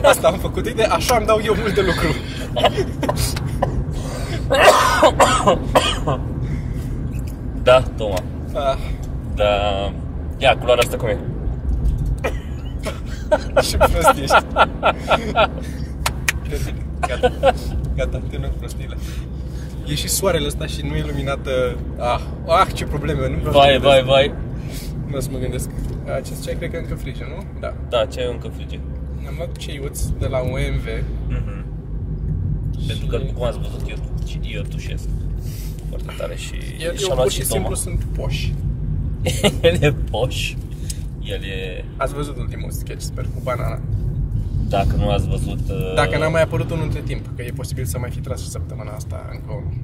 Asta 0.04 0.28
am 0.28 0.38
făcut. 0.38 0.66
Uite, 0.66 0.84
așa 0.84 1.16
îmi 1.18 1.26
dau 1.26 1.40
eu 1.46 1.56
mult 1.60 1.74
de 1.76 1.82
lucru. 1.82 2.08
Da, 7.64 7.82
Toma. 7.98 8.18
Ah, 8.54 8.78
Da. 9.36 9.92
Ia, 10.38 10.58
culoarea 10.58 10.84
asta 10.86 10.98
cum 10.98 11.08
e? 11.08 11.18
ce 13.62 13.78
prost 13.78 14.18
ești. 14.22 14.46
Gata, 17.08 17.32
gata, 17.96 18.22
terminat 18.30 18.52
prostiile. 18.52 18.98
E 19.88 19.96
și 19.96 20.08
soarele 20.08 20.46
ăsta 20.48 20.66
și 20.66 20.82
nu 20.82 20.96
e 20.96 21.04
luminată. 21.08 21.76
Ah, 21.98 22.22
ah 22.48 22.68
ce 22.74 22.86
probleme, 22.86 23.30
nu 23.30 23.36
vreau 23.36 23.52
să 23.54 23.58
Vai, 23.58 23.78
mă 23.78 23.84
vai, 23.88 23.98
gândesc. 23.98 24.06
vai. 24.06 24.28
Nu 24.98 25.06
vreau 25.06 25.22
să 25.22 25.30
mă 25.32 25.38
gândesc. 25.38 25.70
Acest 26.16 26.44
ceai 26.44 26.56
cred 26.56 26.72
că 26.72 26.78
încă 26.78 26.96
frige, 26.96 27.24
nu? 27.36 27.44
Da. 27.60 27.74
Da, 27.90 28.06
ce 28.06 28.20
ai 28.20 28.32
încă 28.32 28.48
frige? 28.56 28.80
Am 29.28 29.34
luat 29.38 29.58
ceiuț 29.58 30.02
de 30.20 30.28
la 30.28 30.40
OMV. 30.40 30.86
Mhm. 31.28 31.66
Pentru 32.88 33.06
că, 33.08 33.18
cum 33.18 33.44
ați 33.44 33.58
văzut, 33.58 33.82
eu, 33.90 33.98
eu 34.42 34.62
tușesc 34.62 35.08
foarte 35.90 36.12
tare 36.18 36.36
și 36.36 36.54
El, 36.80 36.96
și-a 36.98 37.08
eu 37.10 37.16
luat 37.16 37.22
pur 37.22 37.32
și 37.32 37.42
și 37.42 37.48
Toma. 37.48 37.60
simplu 37.60 37.76
sunt 37.76 38.04
poși. 38.04 38.54
El 39.68 39.78
e 39.82 39.94
poș. 40.12 40.54
El 41.24 41.44
e... 41.44 41.86
Ați 41.98 42.14
văzut 42.14 42.38
ultimul 42.38 42.72
sketch, 42.72 43.04
sper, 43.04 43.24
cu 43.24 43.40
banana. 43.44 43.80
Dacă 44.70 44.96
nu 44.96 45.10
ați 45.10 45.28
văzut... 45.28 45.60
uh, 45.70 45.94
Dacă 45.96 46.18
n-a 46.18 46.28
mai 46.28 46.42
apărut 46.42 46.72
unul 46.72 46.84
între 46.84 47.02
timp, 47.02 47.26
că 47.36 47.42
e 47.44 47.52
posibil 47.52 47.86
să 47.86 47.98
mai 48.00 48.10
fi 48.10 48.20
tras 48.20 48.42
și 48.42 48.50
săptămâna 48.50 48.92
asta 48.92 49.30
încă 49.32 49.52
unul. 49.52 49.78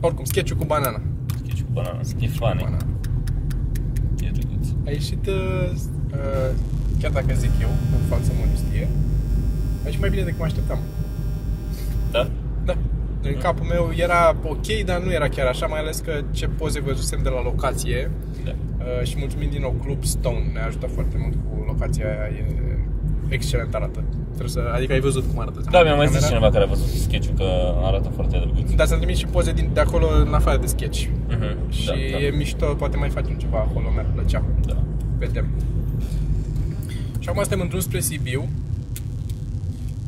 Oricum, 0.00 0.24
sketch 0.24 0.52
cu 0.52 0.64
banana. 0.64 1.00
Sketch 1.44 1.60
cu 1.60 1.70
banana, 1.72 2.00
e 2.20 2.26
funny. 2.28 2.60
banana. 2.62 2.86
E 4.26 4.30
drăguț. 4.32 4.66
A 4.86 4.90
ieșit, 4.90 5.26
uh, 5.26 5.70
uh, 6.12 6.50
chiar 7.00 7.10
dacă 7.10 7.34
zic 7.34 7.50
eu, 7.60 7.68
în 7.68 8.02
falsă 8.08 8.30
modestie, 8.40 8.88
a 9.82 9.84
ieșit 9.86 10.00
mai 10.00 10.10
bine 10.10 10.22
decât 10.22 10.38
mă 10.38 10.44
așteptam. 10.44 10.78
Da? 12.10 12.28
Da. 12.64 12.74
În 13.22 13.36
capul 13.42 13.66
meu 13.66 13.90
era 13.96 14.36
ok, 14.44 14.66
dar 14.84 15.00
nu 15.00 15.12
era 15.12 15.28
chiar 15.28 15.46
așa, 15.46 15.66
mai 15.66 15.78
ales 15.80 15.98
că 15.98 16.12
ce 16.30 16.46
poze 16.46 16.80
văzusem 16.80 17.20
de 17.22 17.28
la 17.28 17.42
locație 17.42 18.10
Da. 18.44 18.50
uh, 18.78 19.06
și 19.06 19.14
mulțumim 19.18 19.50
din 19.50 19.60
nou 19.60 19.70
Club 19.84 20.04
Stone, 20.04 20.50
ne-a 20.52 20.66
ajutat 20.66 20.90
foarte 20.94 21.16
mult 21.20 21.34
cu 21.34 21.64
locația 21.66 22.04
aia, 22.06 22.28
e 22.38 22.44
excelent 23.28 23.74
arată. 23.74 24.04
Trebuie 24.28 24.48
să, 24.48 24.60
adică 24.74 24.92
ai 24.92 25.00
văzut 25.00 25.24
cum 25.30 25.40
arată. 25.40 25.60
Da, 25.70 25.82
mi-a 25.82 25.94
mai 25.94 26.06
zis 26.06 26.14
Camera? 26.14 26.28
cineva 26.34 26.50
care 26.52 26.64
a 26.64 26.66
văzut 26.66 26.86
sketch 26.86 27.28
că 27.36 27.44
arată 27.82 28.08
foarte 28.08 28.38
drăguț. 28.38 28.72
Dar 28.72 28.86
să-mi 28.86 29.00
trimis 29.00 29.18
și 29.18 29.26
poze 29.26 29.52
din, 29.52 29.70
de 29.72 29.80
acolo 29.80 30.06
în 30.26 30.34
afară 30.34 30.58
de 30.58 30.66
sketch. 30.66 31.04
Mhm. 31.28 31.70
Și 31.70 31.86
Da, 31.86 31.92
da. 31.92 32.18
e 32.24 32.30
mișto, 32.30 32.66
poate 32.66 32.96
mai 32.96 33.08
facem 33.08 33.34
ceva 33.36 33.58
acolo, 33.58 33.86
mi-ar 33.92 34.06
plăcea. 34.14 34.44
Da. 34.66 34.76
Vedem. 35.18 35.46
Și 37.18 37.28
acum 37.28 37.40
suntem 37.40 37.60
în 37.60 37.68
drum 37.68 37.80
spre 37.80 38.00
Sibiu, 38.00 38.48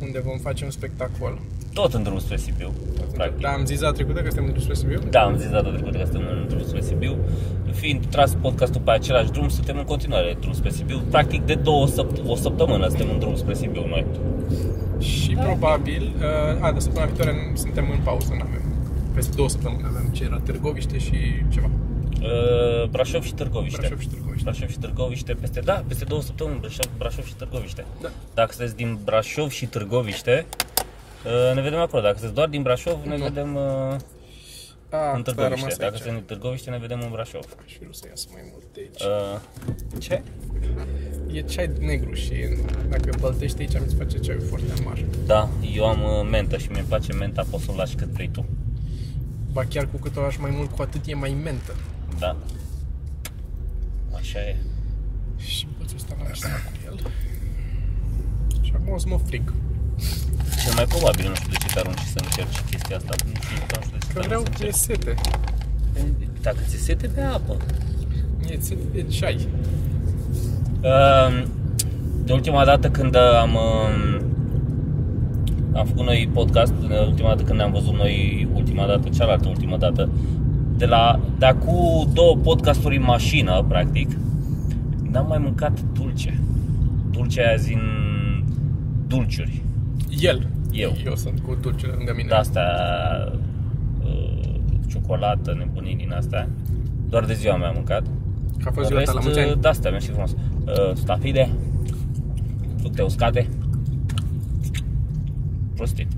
unde 0.02 0.21
vom 0.25 0.38
face 0.38 0.64
un 0.64 0.71
spectacol. 0.71 1.38
Tot 1.73 1.95
în 1.95 2.02
drum 2.02 2.19
spre 2.19 2.37
Sibiu, 2.37 2.73
practic. 3.14 3.40
Da, 3.40 3.49
am 3.49 3.64
zis 3.64 3.80
data 3.80 3.92
trecută 3.92 4.21
că 4.21 4.26
suntem 4.26 4.45
în 4.45 4.50
drum 4.50 4.62
spre 4.62 4.75
Sibiu? 4.75 4.99
Da, 5.11 5.21
am 5.21 5.37
zis 5.37 5.49
data 5.50 5.69
trecută 5.71 5.99
că 5.99 6.04
suntem 6.04 6.26
în 6.42 6.45
drum 6.49 6.62
spre 6.62 6.80
Sibiu. 6.80 7.16
Fiind 7.73 8.07
tras 8.07 8.35
podcastul 8.35 8.80
pe 8.80 8.90
același 8.90 9.30
drum, 9.30 9.49
suntem 9.49 9.76
în 9.78 9.85
continuare 9.85 10.37
drum 10.40 10.52
spre 10.52 10.71
Sibiu. 10.71 11.00
Practic 11.11 11.42
de 11.47 11.54
două 11.54 11.87
săpt- 11.87 12.23
o 12.26 12.35
săptămână 12.35 12.88
suntem 12.88 13.09
în 13.12 13.19
drum 13.19 13.37
spre 13.37 13.54
Sibiu 13.54 13.87
noi. 13.88 14.07
Și 14.99 15.30
probabil, 15.35 16.12
uh, 16.16 16.64
a, 16.64 16.73
de 16.73 16.78
săptămâna 16.78 17.11
viitoare 17.12 17.33
nu- 17.50 17.57
suntem 17.57 17.85
în 17.92 17.99
pauză, 18.04 18.33
nu 18.37 18.40
avem. 18.49 18.62
Peste 19.14 19.33
două 19.37 19.49
săptămâni 19.49 19.83
avem 19.87 20.09
ce 20.12 20.25
era 20.25 20.38
Târgoviște 20.45 20.99
și 20.99 21.16
ceva. 21.49 21.71
Uh, 22.23 22.89
Brașov 22.89 23.23
și 23.23 23.35
Târgoviște. 23.35 23.79
Brașov 23.81 24.00
și 24.00 24.09
Târgoviște. 24.09 24.43
Brașov 24.45 24.69
și 24.69 24.79
Târgoviște 24.79 25.33
peste, 25.35 25.61
da, 25.61 25.85
peste 25.89 26.05
două 26.05 26.21
săptămâni 26.23 26.59
Brașov, 26.61 26.91
Brașov 26.99 27.25
și 27.27 27.35
Târgoviște. 27.35 27.85
Da. 28.03 28.09
Dacă 28.35 28.53
sunteți 28.53 28.77
din 28.77 28.99
Brașov 29.05 29.50
și 29.50 29.67
Târgoviște, 29.67 30.47
uh, 31.27 31.55
ne 31.55 31.61
vedem 31.61 31.79
acolo. 31.79 32.03
Dacă 32.03 32.15
sunteți 32.15 32.35
doar 32.35 32.49
din 32.49 32.62
Brașov, 32.62 33.05
ne 33.05 33.17
Nu. 33.17 33.23
vedem 33.25 33.55
uh, 33.55 33.62
A, 33.62 33.93
în 33.93 33.99
da, 34.91 35.00
a 35.00 35.23
Târgoviște. 35.23 35.55
rămas 35.55 35.77
Dacă 35.77 35.93
aici. 35.93 36.03
sunteți 36.03 36.15
din 36.17 36.23
Târgoviște, 36.25 36.71
ne 36.71 36.79
vedem 36.79 37.00
în 37.03 37.11
Brașov. 37.11 37.45
Și 37.65 37.77
vreau 37.77 37.93
să 37.93 38.05
iasă 38.09 38.27
mai 38.33 38.43
mult 38.53 38.65
de 38.73 38.81
aici. 38.81 39.03
Uh, 39.03 39.99
ce? 39.99 40.23
E 41.33 41.41
ceai 41.41 41.71
negru 41.81 42.15
și 42.15 42.33
dacă 42.89 43.11
băltești 43.21 43.61
aici, 43.61 43.79
mi-ți 43.81 43.95
face 43.97 44.19
ceaiul 44.19 44.43
foarte 44.49 44.73
amar. 44.81 45.05
Da, 45.27 45.49
eu 45.75 45.87
am 45.87 46.03
uh, 46.03 46.29
mentă 46.31 46.57
și 46.59 46.71
mi-e 46.71 46.85
place 46.89 47.12
menta, 47.12 47.47
poți 47.50 47.65
să 47.65 47.71
o 47.73 47.77
lași 47.77 47.95
cât 47.95 48.09
vrei 48.09 48.29
tu. 48.29 48.45
Ba 49.53 49.65
chiar 49.69 49.89
cu 49.93 49.97
cât 49.97 50.17
o 50.17 50.21
lași 50.21 50.41
mai 50.41 50.50
mult, 50.55 50.71
cu 50.71 50.83
atât 50.83 51.07
e 51.07 51.15
mai 51.15 51.37
mentă. 51.45 51.75
Da. 52.21 52.37
Așa 54.15 54.39
e. 54.39 54.57
Și 55.37 55.67
poți 55.79 55.95
ăsta 55.97 56.15
la 56.23 56.25
așa 56.31 56.49
cu 56.49 56.73
el. 56.87 56.97
Și 58.62 58.73
acum 58.75 58.93
o 58.95 58.99
să 58.99 59.07
mă 59.09 59.19
frig. 59.27 59.53
Cel 60.65 60.73
mai 60.75 60.85
probabil, 60.85 61.29
nu 61.29 61.35
știu 61.35 61.49
de 61.50 61.57
ce 61.67 61.67
te 61.75 61.79
arunci 61.79 61.99
și 61.99 62.07
să 62.15 62.19
încerci 62.25 62.61
chestia 62.71 62.97
asta. 62.97 63.15
Nu 63.27 63.33
știu, 63.41 63.57
nu 63.57 63.83
știu 63.83 63.99
de 63.99 64.05
ce 64.07 64.12
Că 64.12 64.21
te 64.21 64.27
vreau 64.27 64.41
arunci 64.41 64.57
să 64.57 64.65
e 64.65 64.67
încerci. 64.67 64.99
sete. 65.05 65.15
Dacă 66.43 66.59
ți 66.69 66.77
sete, 66.77 67.07
bea 67.15 67.33
apă. 67.33 67.57
E 68.50 68.57
sete 68.61 68.83
de 68.93 69.03
ceai. 69.03 69.49
Uh, 70.83 71.45
De 72.25 72.33
ultima 72.33 72.65
dată 72.65 72.91
când 72.91 73.15
am 73.17 73.55
uh, 73.55 74.21
am 75.75 75.87
făcut 75.87 76.05
noi 76.05 76.31
podcast, 76.33 76.73
de 76.73 76.95
ultima 77.09 77.29
dată 77.29 77.43
când 77.43 77.57
ne-am 77.59 77.73
văzut 77.73 77.95
noi, 77.95 78.49
ultima 78.55 78.87
dată, 78.87 79.09
cealaltă 79.09 79.49
ultima 79.49 79.77
dată, 79.77 80.09
de 80.81 80.87
la 80.87 81.21
de 81.39 81.47
acum 81.47 82.11
două 82.13 82.37
podcasturi 82.37 82.97
în 82.97 83.03
mașină, 83.03 83.65
practic, 83.69 84.11
n-am 85.11 85.27
mai 85.27 85.39
mâncat 85.39 85.81
dulce. 85.81 86.41
Dulce 87.11 87.41
aia 87.41 87.57
din 87.57 87.81
dulciuri. 89.07 89.63
El. 90.21 90.47
Eu. 90.73 90.93
Eu 91.05 91.17
sunt 91.17 91.41
cu 91.41 91.57
dulcele 91.61 91.93
lângă 91.93 92.13
mine. 92.17 92.29
De 92.29 92.35
astea 92.35 92.69
uh, 94.05 94.55
ciocolată, 94.89 95.55
nebunii 95.59 95.97
din 95.97 96.13
astea. 96.13 96.49
Doar 97.09 97.25
de 97.25 97.35
ziua 97.35 97.57
mi-am 97.57 97.73
mâncat. 97.75 98.03
Că 98.63 98.69
a 98.69 98.71
fost 98.71 98.91
În 98.91 98.97
ziua 98.97 99.03
ta 99.03 99.13
la 99.13 99.21
mulți 99.21 99.39
ani. 99.39 99.61
de 99.61 99.69
astea, 99.69 99.91
mersi 99.91 100.11
frumos. 100.11 100.31
Uh, 100.31 100.95
stafide, 100.95 101.51
fructe 102.79 103.03
uscate, 103.03 103.49
prostii. 105.75 106.09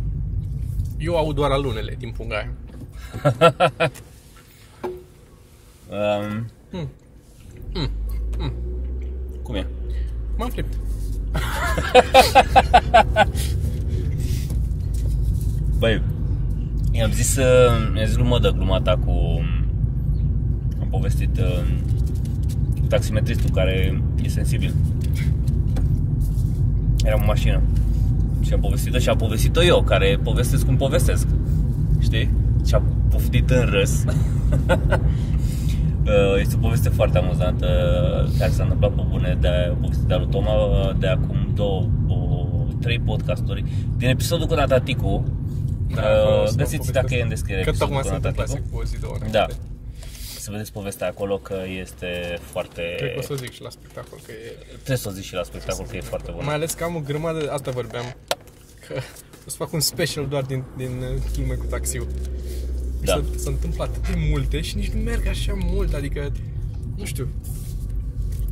Eu 0.99 1.17
aud 1.17 1.35
doar 1.35 1.51
alunele 1.51 1.95
din 1.99 2.13
punga 2.17 2.37
aia. 2.37 2.51
Um, 5.93 6.47
Mm. 6.73 6.89
mm. 8.39 8.53
Cum 9.43 9.55
e? 9.55 9.67
M-am 10.39 10.49
fript. 10.49 10.75
Băi, 15.79 16.03
i-am 16.93 17.11
zis, 17.13 17.37
uh, 17.37 17.45
i-am 17.97 18.07
zis 18.07 18.17
lui 18.17 18.29
Mădă 18.29 18.51
gluma 18.51 18.81
ta 18.81 18.97
cu... 19.05 19.11
Am 20.81 20.89
povestit 20.91 21.39
uh, 21.39 21.63
cu 22.81 22.87
taximetristul 22.89 23.51
care 23.51 24.03
e 24.23 24.29
sensibil. 24.29 24.75
Eram 27.05 27.21
în 27.21 27.27
mașină. 27.27 27.61
Și 28.41 28.53
am 28.53 28.61
povestit-o 28.61 28.99
și 28.99 29.09
am 29.09 29.17
povestit-o 29.17 29.63
eu, 29.63 29.83
care 29.83 30.19
povestesc 30.23 30.65
cum 30.67 30.77
povestesc. 30.77 31.27
Știi? 32.01 32.31
Și 32.67 32.75
a 32.75 32.83
poftit 33.11 33.51
în 33.51 33.65
râs. 33.71 34.05
Uh, 36.07 36.41
Este 36.41 36.55
o 36.55 36.59
poveste 36.59 36.89
foarte 36.89 37.19
amuzantă 37.19 37.67
care 38.39 38.51
s-a 38.51 38.63
întâmplat 38.63 38.93
pe 38.93 39.03
bune 39.09 39.37
de 39.41 39.69
o 39.71 39.75
poveste 39.75 40.05
de-a 40.07 40.17
lui 40.19 40.29
Toma 40.31 40.55
uh, 40.65 40.91
de 40.99 41.07
acum 41.07 41.53
două, 41.55 41.89
o, 42.09 42.47
trei 42.81 42.99
podcasturi. 43.01 43.65
Din 43.97 44.09
episodul 44.09 44.47
cu 44.47 44.55
Nataticu, 44.55 45.25
Da, 45.95 46.03
uh, 46.03 46.43
o 46.43 46.47
să 46.47 46.53
vă 46.53 46.57
găsiți 46.57 46.77
povestesc. 46.77 46.93
dacă 46.93 47.15
e 47.15 47.23
în 47.23 47.29
descriere 47.29 47.63
Că 47.63 47.69
episodul 47.69 47.95
tocmai 47.95 48.03
cu 48.03 48.09
se 48.09 48.15
întâmplase 48.15 48.53
Nataticu. 48.53 48.77
cu 48.77 48.83
o 48.83 48.85
zi, 48.85 48.99
două 49.01 49.17
Da. 49.31 49.39
înainte. 49.43 49.55
Să 50.39 50.51
vedeți 50.51 50.73
povestea 50.73 51.07
acolo 51.07 51.37
că 51.39 51.57
este 51.81 52.39
foarte... 52.41 52.83
Cred 52.99 53.13
că 53.13 53.19
o 53.19 53.23
să 53.23 53.35
zic 53.35 53.53
și 53.53 53.63
la 53.63 53.71
spectacol 53.71 54.19
că 54.27 54.33
e... 54.33 54.57
Trebuie 54.75 54.97
să 54.97 55.09
o 55.09 55.13
zici 55.13 55.25
și 55.25 55.35
la 55.35 55.43
spectacol 55.43 55.87
că 55.91 55.97
e 55.97 56.01
foarte 56.01 56.31
bună. 56.31 56.45
Mai 56.45 56.55
ales 56.55 56.73
că 56.73 56.85
am 56.85 56.97
o 56.97 57.01
grămadă, 57.01 57.51
asta 57.53 57.71
vorbeam, 57.71 58.05
că 58.87 58.95
O 59.47 59.51
să 59.51 59.57
fac 59.57 59.73
un 59.73 59.81
special 59.81 60.27
doar 60.27 60.43
din, 60.43 60.65
din 60.77 60.91
uh, 61.15 61.23
glume 61.35 61.55
cu 61.55 61.65
taxiul. 61.65 62.07
Da. 63.05 63.15
Da. 63.15 63.23
S-a 63.37 63.51
întâmplat 63.51 63.89
atât 63.89 64.15
de 64.15 64.19
multe 64.31 64.61
și 64.61 64.77
nici 64.77 64.89
nu 64.91 65.01
merg 65.01 65.27
așa 65.27 65.53
mult, 65.73 65.93
adică, 65.95 66.33
nu 66.97 67.05
știu, 67.05 67.29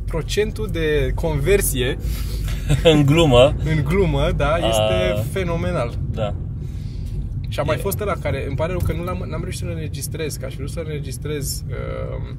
procentul 0.05 0.69
de 0.71 1.11
conversie 1.15 1.97
în 2.93 3.05
glumă, 3.05 3.55
în 3.63 3.83
glumă, 3.83 4.31
da, 4.35 4.55
este 4.57 5.13
A. 5.15 5.21
fenomenal. 5.31 5.97
da. 6.11 6.35
Și 7.47 7.59
a 7.59 7.63
mai 7.63 7.75
E. 7.75 7.81
fost 7.81 7.99
ăla 8.01 8.13
care, 8.13 8.45
îmi 8.47 8.55
pare 8.55 8.71
rău 8.71 8.81
că 8.85 8.93
nu 8.93 9.03
l-am, 9.03 9.25
n-am 9.29 9.41
reușit 9.41 9.59
să-l 9.59 9.69
înregistrez, 9.69 10.35
că 10.35 10.45
aș 10.45 10.53
vrea 10.55 10.67
să-l 10.67 10.83
înregistrez 10.87 11.63
uh, 11.69 12.35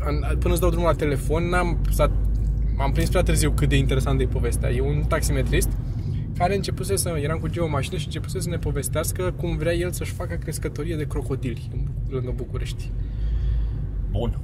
an- 0.00 0.36
până 0.38 0.52
îți 0.52 0.60
dau 0.60 0.70
drumul 0.70 0.88
la 0.88 0.94
telefon, 0.94 1.48
n-am, 1.48 1.78
s-a, 1.90 2.10
am 2.78 2.92
prins 2.92 3.08
prea 3.08 3.22
târziu 3.22 3.50
cât 3.50 3.68
de 3.68 3.76
interesant 3.76 4.20
e 4.20 4.24
povestea. 4.26 4.70
E 4.70 4.80
un 4.80 5.04
taximetrist 5.08 5.68
care 6.38 6.54
începuse 6.54 6.96
să, 6.96 7.18
eram 7.22 7.38
cu 7.38 7.48
Geo 7.48 7.64
în 7.64 7.70
mașină 7.70 7.96
și 7.96 8.04
începuse 8.04 8.40
să 8.40 8.48
ne 8.48 8.58
povestească 8.58 9.34
cum 9.36 9.56
vrea 9.56 9.74
el 9.74 9.92
să-și 9.92 10.12
facă 10.12 10.34
crescătorie 10.34 10.96
de 10.96 11.06
crocodili 11.06 11.68
în, 11.72 11.80
Buc- 11.80 12.10
lângă 12.10 12.32
București. 12.36 12.90
Bun. 14.10 14.40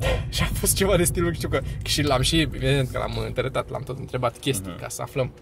Și 0.28 0.42
a 0.42 0.46
fost 0.46 0.74
ceva 0.74 0.96
de 0.96 1.04
stilul, 1.04 1.34
știu 1.34 1.48
că 1.48 1.60
și 1.84 2.02
l-am 2.02 2.20
și, 2.20 2.40
evident 2.40 2.90
că 2.90 2.98
l-am 2.98 3.24
întrebat, 3.26 3.70
l-am 3.70 3.82
tot 3.82 3.98
întrebat 3.98 4.38
chestii 4.38 4.76
ca 4.80 4.88
să 4.88 5.02
aflăm. 5.02 5.32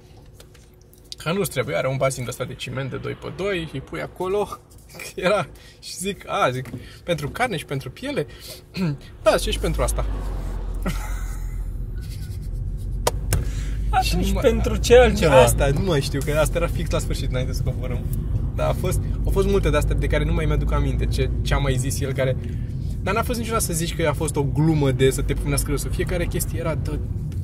Că 1.17 1.33
nu-ți 1.33 1.51
trebuie, 1.51 1.77
are 1.77 1.89
un 1.89 1.97
basin 1.97 2.23
de 2.23 2.29
ăsta 2.31 2.45
de 2.45 2.55
ciment 2.55 2.91
de 2.91 2.97
2 2.97 3.13
pe 3.13 3.33
2 3.37 3.69
îi 3.73 3.81
pui 3.81 4.03
acolo, 4.03 4.45
că 4.93 5.21
era, 5.21 5.47
și 5.81 5.97
zic, 5.97 6.29
a, 6.29 6.51
zic, 6.51 6.69
pentru 7.05 7.29
carne 7.29 7.57
și 7.57 7.65
pentru 7.65 7.91
piele? 7.91 8.27
da, 9.23 9.37
și 9.37 9.51
și 9.51 9.59
pentru 9.59 9.83
asta. 9.83 10.07
Atunci 14.07 14.27
nu 14.27 14.33
mai- 14.33 14.43
pentru 14.51 14.77
ce 14.77 14.97
altceva? 14.99 15.41
Asta, 15.41 15.69
nu 15.75 15.85
mai 15.87 16.01
știu, 16.01 16.21
că 16.25 16.39
asta 16.41 16.59
era 16.59 16.67
fix 16.67 16.91
la 16.91 16.99
sfârșit, 16.99 17.31
înainte 17.31 17.53
să 17.53 17.63
coborâm. 17.65 17.99
Dar 18.55 18.69
a 18.69 18.73
fost, 18.81 19.01
au 19.25 19.31
fost 19.31 19.47
multe 19.49 19.71
de 19.71 19.77
astea 19.77 19.97
de 19.97 20.07
care 20.07 20.25
nu 20.25 20.33
mai 20.33 20.45
mi-aduc 20.45 20.73
aminte, 20.73 21.05
ce, 21.07 21.31
ce 21.43 21.55
a 21.55 21.59
mai 21.59 21.75
zis 21.77 22.01
el, 22.01 22.13
care... 22.13 22.37
Dar 23.03 23.15
n-a 23.15 23.23
fost 23.23 23.39
niciodată 23.39 23.65
să 23.65 23.73
zici 23.73 23.95
că 23.97 24.07
a 24.09 24.13
fost 24.13 24.37
o 24.37 24.43
glumă 24.43 24.91
de 24.91 25.11
să 25.11 25.23
te 25.23 25.33
punească 25.35 25.71
râsul. 25.71 25.91
Fiecare 25.91 26.27
chestie 26.27 26.59
era, 26.59 26.75
de, 26.75 26.99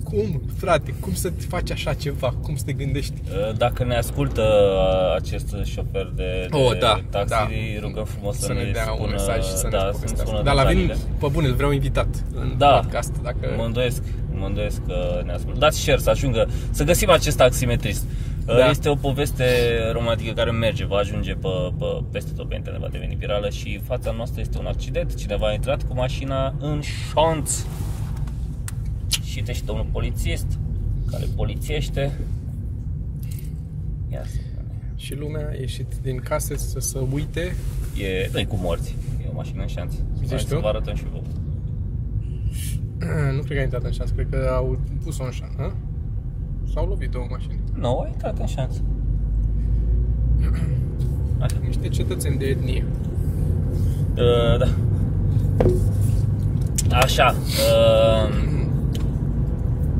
cum, 0.04 0.42
frate, 0.56 0.94
cum 1.00 1.14
să 1.14 1.32
faci 1.48 1.70
așa 1.70 1.94
ceva, 1.94 2.34
cum 2.42 2.56
să 2.56 2.62
te 2.66 2.72
gândești? 2.72 3.14
Dacă 3.56 3.84
ne 3.84 3.96
ascultă 3.96 4.42
uh, 4.42 5.14
acest 5.16 5.54
șofer 5.64 6.12
de, 6.16 6.46
de 6.50 6.56
Oh, 6.56 6.78
da, 6.78 7.00
taxi, 7.10 7.28
da. 7.28 7.48
rugăm 7.80 8.04
frumos 8.04 8.36
să, 8.38 8.44
Să 8.46 8.52
ne 8.52 8.70
dea 8.72 8.82
spună, 8.82 9.02
un 9.02 9.10
mesaj 9.10 9.44
și 9.44 9.50
să 9.56 9.64
ne 9.64 9.70
da, 9.70 9.78
să 9.78 9.84
ne 9.84 9.90
povestească. 9.92 10.26
spună 10.26 10.42
Dar 10.42 10.54
la 10.54 10.62
vin, 10.64 10.76
detaliile. 10.80 11.08
pe 11.18 11.26
bune, 11.32 11.46
îl 11.46 11.54
vreau 11.54 11.70
invitat 11.72 12.06
în 12.34 12.54
Da, 12.58 12.66
podcast. 12.82 13.12
Dacă... 13.22 13.54
mă 13.56 13.64
îndoiesc, 13.64 14.02
mă 14.38 14.46
îndoiesc 14.46 14.86
că 14.86 15.22
ne 15.24 15.32
ascultă. 15.32 15.58
Dați 15.58 15.78
share 15.80 16.00
să 16.00 16.10
ajungă, 16.10 16.48
să 16.70 16.84
găsim 16.84 17.10
acest 17.10 17.36
taximetrist. 17.36 18.06
Da. 18.46 18.68
Este 18.68 18.88
o 18.88 18.94
poveste 18.94 19.44
romantică 19.92 20.32
care 20.32 20.50
merge, 20.50 20.84
va 20.84 20.96
ajunge 20.96 21.32
pe, 21.32 21.48
pe, 21.78 21.84
peste 22.12 22.30
tot 22.36 22.48
pe 22.48 22.54
internet, 22.54 22.80
va 22.80 22.88
deveni 22.88 23.14
virală 23.14 23.48
și 23.50 23.80
fața 23.84 24.10
noastră 24.10 24.40
este 24.40 24.58
un 24.58 24.66
accident. 24.66 25.14
Cineva 25.14 25.46
a 25.46 25.52
intrat 25.52 25.82
cu 25.82 25.94
mașina 25.94 26.54
în 26.60 26.80
șanț 26.80 27.64
și 29.24 29.38
este 29.38 29.52
și 29.52 29.64
domnul 29.64 29.86
polițist 29.92 30.46
care 31.10 31.24
polițiește. 31.36 32.12
Ia 34.12 34.22
să 34.24 34.36
vedem. 34.36 34.76
Și 34.96 35.14
lumea 35.14 35.48
a 35.50 35.54
ieșit 35.54 35.86
din 36.02 36.16
case 36.16 36.56
să 36.56 36.80
se 36.80 36.98
uite. 37.12 37.56
E, 38.02 38.30
nu 38.32 38.46
cu 38.46 38.56
morți, 38.62 38.94
e 39.24 39.28
o 39.30 39.34
mașină 39.34 39.62
în 39.62 39.68
șanț. 39.68 39.92
Zici 40.18 40.28
Hai 40.28 40.38
tu? 40.38 40.46
să 40.46 40.56
vă 40.56 40.68
arătăm 40.68 40.94
și 40.94 41.04
vouă. 41.12 41.22
Nu 43.36 43.40
cred 43.42 43.56
că 43.56 43.58
a 43.58 43.62
intrat 43.62 43.84
în 43.84 43.90
șans, 43.90 44.10
cred 44.10 44.26
că 44.30 44.50
au 44.54 44.78
pus-o 45.04 45.24
în 45.24 45.30
șans. 45.30 45.52
hă? 45.56 45.70
S-au 46.72 46.86
lovit 46.86 47.10
două 47.10 47.26
mașini. 47.30 47.60
Nu, 47.74 47.98
a 47.98 48.06
intrat 48.06 48.38
în 48.38 48.46
șanț. 48.46 48.76
Așa. 51.44 51.56
Niște 51.66 51.88
cetățeni 51.88 52.38
de 52.38 52.44
etnie. 52.44 52.84
Uh, 54.16 54.58
da. 54.58 54.66
Așa. 56.96 57.34
Uh, 57.72 58.34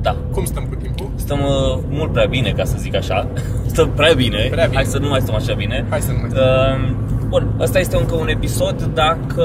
da. 0.00 0.16
Cum 0.32 0.44
stăm 0.44 0.64
cu 0.64 0.74
timpul? 0.74 1.10
Stăm 1.14 1.38
uh, 1.38 1.82
mult 1.88 2.12
prea 2.12 2.26
bine, 2.26 2.52
ca 2.52 2.64
să 2.64 2.76
zic 2.78 2.94
așa. 2.94 3.28
Stăm 3.72 3.90
prea 3.90 4.12
bine. 4.12 4.48
Prea 4.50 4.64
bine. 4.64 4.76
Hai 4.76 4.84
să 4.84 4.98
nu 4.98 5.08
mai 5.08 5.20
stăm 5.20 5.34
așa 5.34 5.54
bine. 5.54 5.86
Hai 5.88 6.00
să 6.00 6.12
nu 6.12 6.18
mai 6.18 6.30
Uh, 6.30 6.94
bun, 7.40 7.54
ăsta 7.60 7.78
este 7.78 7.96
încă 7.96 8.14
un 8.14 8.28
episod. 8.28 8.82
Dacă 8.94 9.44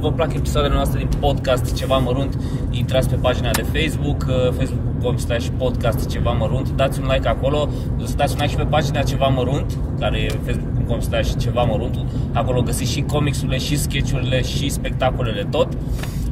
vă 0.00 0.12
plac 0.12 0.34
episoadele 0.34 0.74
noastre 0.74 0.98
din 0.98 1.08
podcast 1.20 1.74
Ceva 1.74 1.96
Mărunt, 1.98 2.38
intrați 2.70 3.08
pe 3.08 3.16
pagina 3.16 3.50
de 3.50 3.62
Facebook, 3.62 4.24
uh, 4.28 4.52
facebook.com 4.56 5.16
slash 5.16 5.46
podcast 5.58 6.08
Ceva 6.08 6.30
Mărunt, 6.32 6.70
dați 6.70 7.00
un 7.00 7.08
like 7.12 7.28
acolo, 7.28 7.68
dați 8.16 8.32
un 8.32 8.38
like 8.40 8.50
și 8.50 8.56
pe 8.56 8.64
pagina 8.64 9.02
Ceva 9.02 9.26
Mărunt, 9.26 9.78
care 9.98 10.18
e 10.18 10.28
facebook.com 10.44 11.00
slash 11.00 11.30
Ceva 11.38 11.62
Mărunt. 11.62 11.98
Acolo 12.32 12.62
găsiți 12.62 12.92
și 12.92 13.00
comicsurile, 13.00 13.58
și 13.58 13.76
sketchurile, 13.76 14.42
și 14.42 14.68
spectacolele 14.68 15.46
tot. 15.50 15.68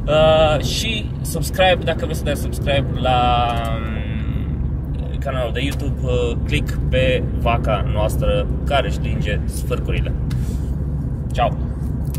Uh, 0.07 0.63
și 0.63 1.09
subscribe, 1.21 1.79
dacă 1.83 2.05
vreți 2.05 2.19
să 2.19 2.25
dați 2.25 2.41
subscribe 2.41 2.85
la 2.93 3.51
um, 3.75 5.17
canalul 5.19 5.53
de 5.53 5.61
YouTube, 5.61 5.99
uh, 6.03 6.37
click 6.45 6.79
pe 6.89 7.23
vaca 7.39 7.85
noastră 7.93 8.47
care 8.65 8.87
își 8.87 8.99
linge 9.01 9.39
sfârcurile. 9.45 10.13
Chao. 11.35 11.64